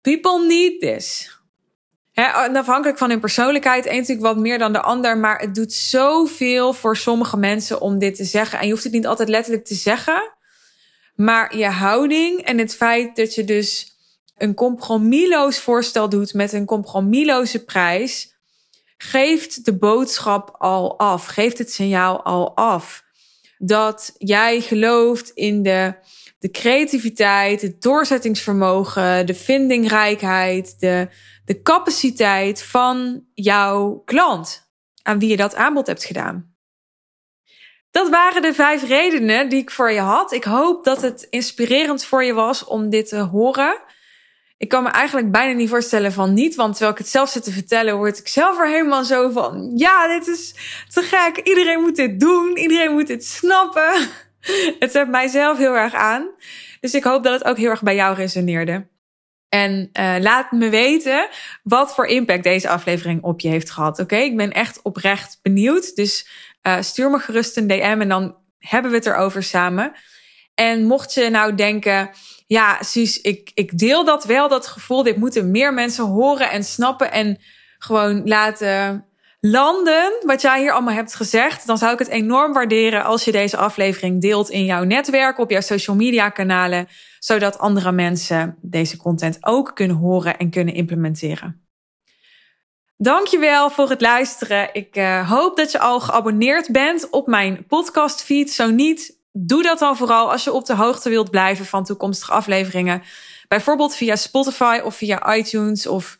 People 0.00 0.46
need 0.46 0.80
this. 0.80 1.30
He, 2.12 2.26
afhankelijk 2.32 2.98
van 2.98 3.10
hun 3.10 3.20
persoonlijkheid, 3.20 3.86
een 3.86 3.96
natuurlijk 3.96 4.26
wat 4.26 4.36
meer 4.36 4.58
dan 4.58 4.72
de 4.72 4.80
ander, 4.80 5.18
maar 5.18 5.38
het 5.40 5.54
doet 5.54 5.72
zoveel 5.72 6.72
voor 6.72 6.96
sommige 6.96 7.36
mensen 7.36 7.80
om 7.80 7.98
dit 7.98 8.14
te 8.14 8.24
zeggen. 8.24 8.58
En 8.58 8.66
je 8.66 8.72
hoeft 8.72 8.84
het 8.84 8.92
niet 8.92 9.06
altijd 9.06 9.28
letterlijk 9.28 9.64
te 9.64 9.74
zeggen, 9.74 10.32
maar 11.14 11.56
je 11.56 11.68
houding 11.68 12.40
en 12.40 12.58
het 12.58 12.76
feit 12.76 13.16
dat 13.16 13.34
je 13.34 13.44
dus 13.44 13.96
een 14.38 14.54
compromisloos 14.54 15.58
voorstel 15.58 16.08
doet 16.08 16.34
met 16.34 16.52
een 16.52 16.64
compromisloze 16.64 17.64
prijs, 17.64 18.39
geeft 19.02 19.64
de 19.64 19.78
boodschap 19.78 20.54
al 20.58 20.98
af, 20.98 21.26
geeft 21.26 21.58
het 21.58 21.72
signaal 21.72 22.22
al 22.24 22.56
af. 22.56 23.04
Dat 23.58 24.14
jij 24.18 24.60
gelooft 24.60 25.30
in 25.30 25.62
de, 25.62 25.94
de 26.38 26.50
creativiteit, 26.50 27.62
het 27.62 27.82
doorzettingsvermogen, 27.82 29.26
de 29.26 29.34
vindingrijkheid, 29.34 30.80
de, 30.80 31.08
de 31.44 31.62
capaciteit 31.62 32.62
van 32.62 33.24
jouw 33.34 34.02
klant 34.04 34.70
aan 35.02 35.18
wie 35.18 35.28
je 35.28 35.36
dat 35.36 35.54
aanbod 35.54 35.86
hebt 35.86 36.04
gedaan. 36.04 36.54
Dat 37.90 38.08
waren 38.08 38.42
de 38.42 38.54
vijf 38.54 38.88
redenen 38.88 39.48
die 39.48 39.60
ik 39.60 39.70
voor 39.70 39.90
je 39.90 40.00
had. 40.00 40.32
Ik 40.32 40.44
hoop 40.44 40.84
dat 40.84 41.02
het 41.02 41.26
inspirerend 41.30 42.04
voor 42.04 42.24
je 42.24 42.32
was 42.32 42.64
om 42.64 42.90
dit 42.90 43.08
te 43.08 43.18
horen. 43.18 43.82
Ik 44.60 44.68
kan 44.68 44.82
me 44.82 44.88
eigenlijk 44.88 45.30
bijna 45.30 45.52
niet 45.52 45.68
voorstellen 45.68 46.12
van 46.12 46.34
niet. 46.34 46.54
Want 46.54 46.70
terwijl 46.70 46.92
ik 46.92 46.98
het 46.98 47.08
zelf 47.08 47.28
zit 47.28 47.44
te 47.44 47.52
vertellen, 47.52 47.96
word 47.96 48.18
ik 48.18 48.28
zelf 48.28 48.58
er 48.58 48.68
helemaal 48.68 49.04
zo 49.04 49.30
van. 49.30 49.72
Ja, 49.76 50.08
dit 50.08 50.26
is 50.26 50.54
te 50.88 51.02
gek. 51.02 51.46
Iedereen 51.46 51.80
moet 51.80 51.96
dit 51.96 52.20
doen. 52.20 52.56
Iedereen 52.56 52.92
moet 52.92 53.06
dit 53.06 53.24
snappen. 53.24 53.92
het 54.78 54.90
zet 54.92 55.08
mijzelf 55.08 55.58
heel 55.58 55.76
erg 55.76 55.94
aan. 55.94 56.30
Dus 56.80 56.94
ik 56.94 57.04
hoop 57.04 57.24
dat 57.24 57.32
het 57.32 57.44
ook 57.44 57.56
heel 57.56 57.70
erg 57.70 57.82
bij 57.82 57.94
jou 57.94 58.14
resoneerde. 58.14 58.88
En 59.48 59.90
uh, 59.92 60.16
laat 60.18 60.52
me 60.52 60.68
weten 60.68 61.28
wat 61.62 61.94
voor 61.94 62.06
impact 62.06 62.42
deze 62.42 62.68
aflevering 62.68 63.22
op 63.22 63.40
je 63.40 63.48
heeft 63.48 63.70
gehad. 63.70 63.98
Oké, 63.98 64.16
ik 64.16 64.36
ben 64.36 64.52
echt 64.52 64.82
oprecht 64.82 65.38
benieuwd. 65.42 65.94
Dus 65.94 66.28
uh, 66.62 66.80
stuur 66.80 67.10
me 67.10 67.18
gerust 67.18 67.56
een 67.56 67.66
DM 67.66 67.98
en 68.00 68.08
dan 68.08 68.36
hebben 68.58 68.90
we 68.90 68.96
het 68.96 69.06
erover 69.06 69.42
samen. 69.42 69.92
En 70.54 70.84
mocht 70.84 71.14
je 71.14 71.30
nou 71.30 71.54
denken, 71.54 72.10
ja, 72.50 72.82
Suus, 72.82 73.20
ik, 73.20 73.50
ik 73.54 73.78
deel 73.78 74.04
dat 74.04 74.24
wel, 74.24 74.48
dat 74.48 74.66
gevoel. 74.66 75.02
Dit 75.02 75.16
moeten 75.16 75.50
meer 75.50 75.74
mensen 75.74 76.04
horen 76.04 76.50
en 76.50 76.64
snappen 76.64 77.12
en 77.12 77.38
gewoon 77.78 78.22
laten 78.24 79.04
landen. 79.40 80.12
Wat 80.22 80.42
jij 80.42 80.60
hier 80.60 80.72
allemaal 80.72 80.94
hebt 80.94 81.14
gezegd. 81.14 81.66
Dan 81.66 81.78
zou 81.78 81.92
ik 81.92 81.98
het 81.98 82.08
enorm 82.08 82.52
waarderen 82.52 83.04
als 83.04 83.24
je 83.24 83.32
deze 83.32 83.56
aflevering 83.56 84.20
deelt 84.20 84.50
in 84.50 84.64
jouw 84.64 84.84
netwerk, 84.84 85.38
op 85.38 85.50
jouw 85.50 85.60
social 85.60 85.96
media 85.96 86.28
kanalen. 86.28 86.88
Zodat 87.18 87.58
andere 87.58 87.92
mensen 87.92 88.56
deze 88.60 88.96
content 88.96 89.38
ook 89.40 89.70
kunnen 89.74 89.96
horen 89.96 90.38
en 90.38 90.50
kunnen 90.50 90.74
implementeren. 90.74 91.64
Dankjewel 92.96 93.70
voor 93.70 93.90
het 93.90 94.00
luisteren. 94.00 94.68
Ik 94.72 94.96
uh, 94.96 95.30
hoop 95.30 95.56
dat 95.56 95.72
je 95.72 95.78
al 95.78 96.00
geabonneerd 96.00 96.72
bent 96.72 97.10
op 97.10 97.26
mijn 97.26 97.66
podcastfeed. 97.66 98.52
Zo 98.52 98.70
niet, 98.70 99.19
doe 99.32 99.62
dat 99.62 99.78
dan 99.78 99.96
vooral 99.96 100.30
als 100.30 100.44
je 100.44 100.52
op 100.52 100.66
de 100.66 100.74
hoogte 100.74 101.08
wilt 101.08 101.30
blijven 101.30 101.66
van 101.66 101.84
toekomstige 101.84 102.32
afleveringen. 102.32 103.02
Bijvoorbeeld 103.48 103.94
via 103.94 104.16
Spotify 104.16 104.80
of 104.84 104.94
via 104.94 105.36
iTunes 105.36 105.86
of 105.86 106.18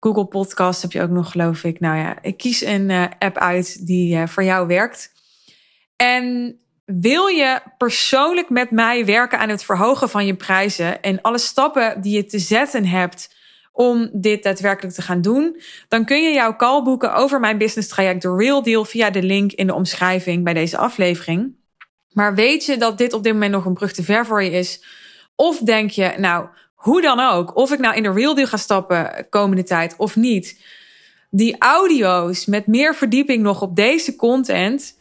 Google 0.00 0.26
Podcast 0.26 0.82
heb 0.82 0.92
je 0.92 1.02
ook 1.02 1.10
nog, 1.10 1.30
geloof 1.30 1.64
ik. 1.64 1.80
Nou 1.80 1.96
ja, 1.96 2.18
ik 2.22 2.36
kies 2.36 2.64
een 2.64 2.90
uh, 2.90 3.04
app 3.18 3.38
uit 3.38 3.86
die 3.86 4.16
uh, 4.16 4.26
voor 4.26 4.44
jou 4.44 4.66
werkt. 4.66 5.12
En 5.96 6.58
wil 6.84 7.26
je 7.26 7.60
persoonlijk 7.78 8.48
met 8.48 8.70
mij 8.70 9.04
werken 9.04 9.38
aan 9.38 9.48
het 9.48 9.64
verhogen 9.64 10.08
van 10.08 10.26
je 10.26 10.34
prijzen 10.34 11.02
en 11.02 11.20
alle 11.20 11.38
stappen 11.38 12.00
die 12.00 12.16
je 12.16 12.24
te 12.24 12.38
zetten 12.38 12.86
hebt 12.86 13.34
om 13.72 14.10
dit 14.12 14.42
daadwerkelijk 14.42 14.94
te 14.94 15.02
gaan 15.02 15.20
doen, 15.20 15.60
dan 15.88 16.04
kun 16.04 16.22
je 16.22 16.32
jouw 16.32 16.56
call 16.56 16.82
boeken 16.82 17.14
over 17.14 17.40
mijn 17.40 17.58
business 17.58 17.88
traject 17.88 18.20
The 18.20 18.36
Real 18.36 18.62
Deal 18.62 18.84
via 18.84 19.10
de 19.10 19.22
link 19.22 19.52
in 19.52 19.66
de 19.66 19.74
omschrijving 19.74 20.44
bij 20.44 20.54
deze 20.54 20.76
aflevering. 20.76 21.54
Maar 22.16 22.34
weet 22.34 22.64
je 22.64 22.76
dat 22.76 22.98
dit 22.98 23.12
op 23.12 23.22
dit 23.22 23.32
moment 23.32 23.52
nog 23.52 23.64
een 23.64 23.74
brug 23.74 23.92
te 23.92 24.02
ver 24.02 24.26
voor 24.26 24.42
je 24.42 24.50
is? 24.50 24.84
Of 25.34 25.58
denk 25.58 25.90
je, 25.90 26.14
nou, 26.18 26.46
hoe 26.74 27.02
dan 27.02 27.20
ook, 27.20 27.56
of 27.56 27.72
ik 27.72 27.78
nou 27.78 27.94
in 27.96 28.02
de 28.02 28.12
Real 28.12 28.34
Deal 28.34 28.46
ga 28.46 28.56
stappen 28.56 29.26
komende 29.30 29.62
tijd 29.62 29.94
of 29.96 30.16
niet, 30.16 30.60
die 31.30 31.56
audio's 31.58 32.46
met 32.46 32.66
meer 32.66 32.94
verdieping 32.94 33.42
nog 33.42 33.62
op 33.62 33.76
deze 33.76 34.16
content, 34.16 34.98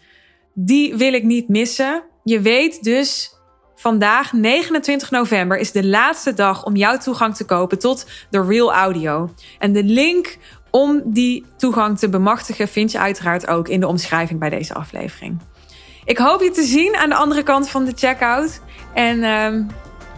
die 0.53 0.95
wil 0.95 1.13
ik 1.13 1.23
niet 1.23 1.49
missen. 1.49 2.03
Je 2.23 2.41
weet 2.41 2.83
dus 2.83 3.33
Vandaag, 3.75 4.33
29 4.33 5.11
november, 5.11 5.57
is 5.57 5.71
de 5.71 5.85
laatste 5.85 6.33
dag 6.33 6.65
om 6.65 6.75
jouw 6.75 6.97
toegang 6.97 7.35
te 7.35 7.45
kopen 7.45 7.79
tot 7.79 8.05
de 8.29 8.43
Real 8.43 8.73
Audio. 8.73 9.33
En 9.59 9.73
de 9.73 9.83
link 9.83 10.37
om 10.71 11.01
die 11.05 11.45
toegang 11.57 11.99
te 11.99 12.09
bemachtigen 12.09 12.67
vind 12.67 12.91
je 12.91 12.99
uiteraard 12.99 13.47
ook 13.47 13.67
in 13.67 13.79
de 13.79 13.87
omschrijving 13.87 14.39
bij 14.39 14.49
deze 14.49 14.73
aflevering. 14.73 15.39
Ik 16.05 16.17
hoop 16.17 16.41
je 16.41 16.51
te 16.51 16.63
zien 16.63 16.95
aan 16.95 17.09
de 17.09 17.15
andere 17.15 17.43
kant 17.43 17.69
van 17.69 17.85
de 17.85 17.91
checkout. 17.95 18.61
En 18.93 19.17
uh, 19.17 19.65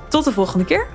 tot 0.07 0.23
de 0.23 0.31
volgende 0.31 0.65
keer. 0.65 0.87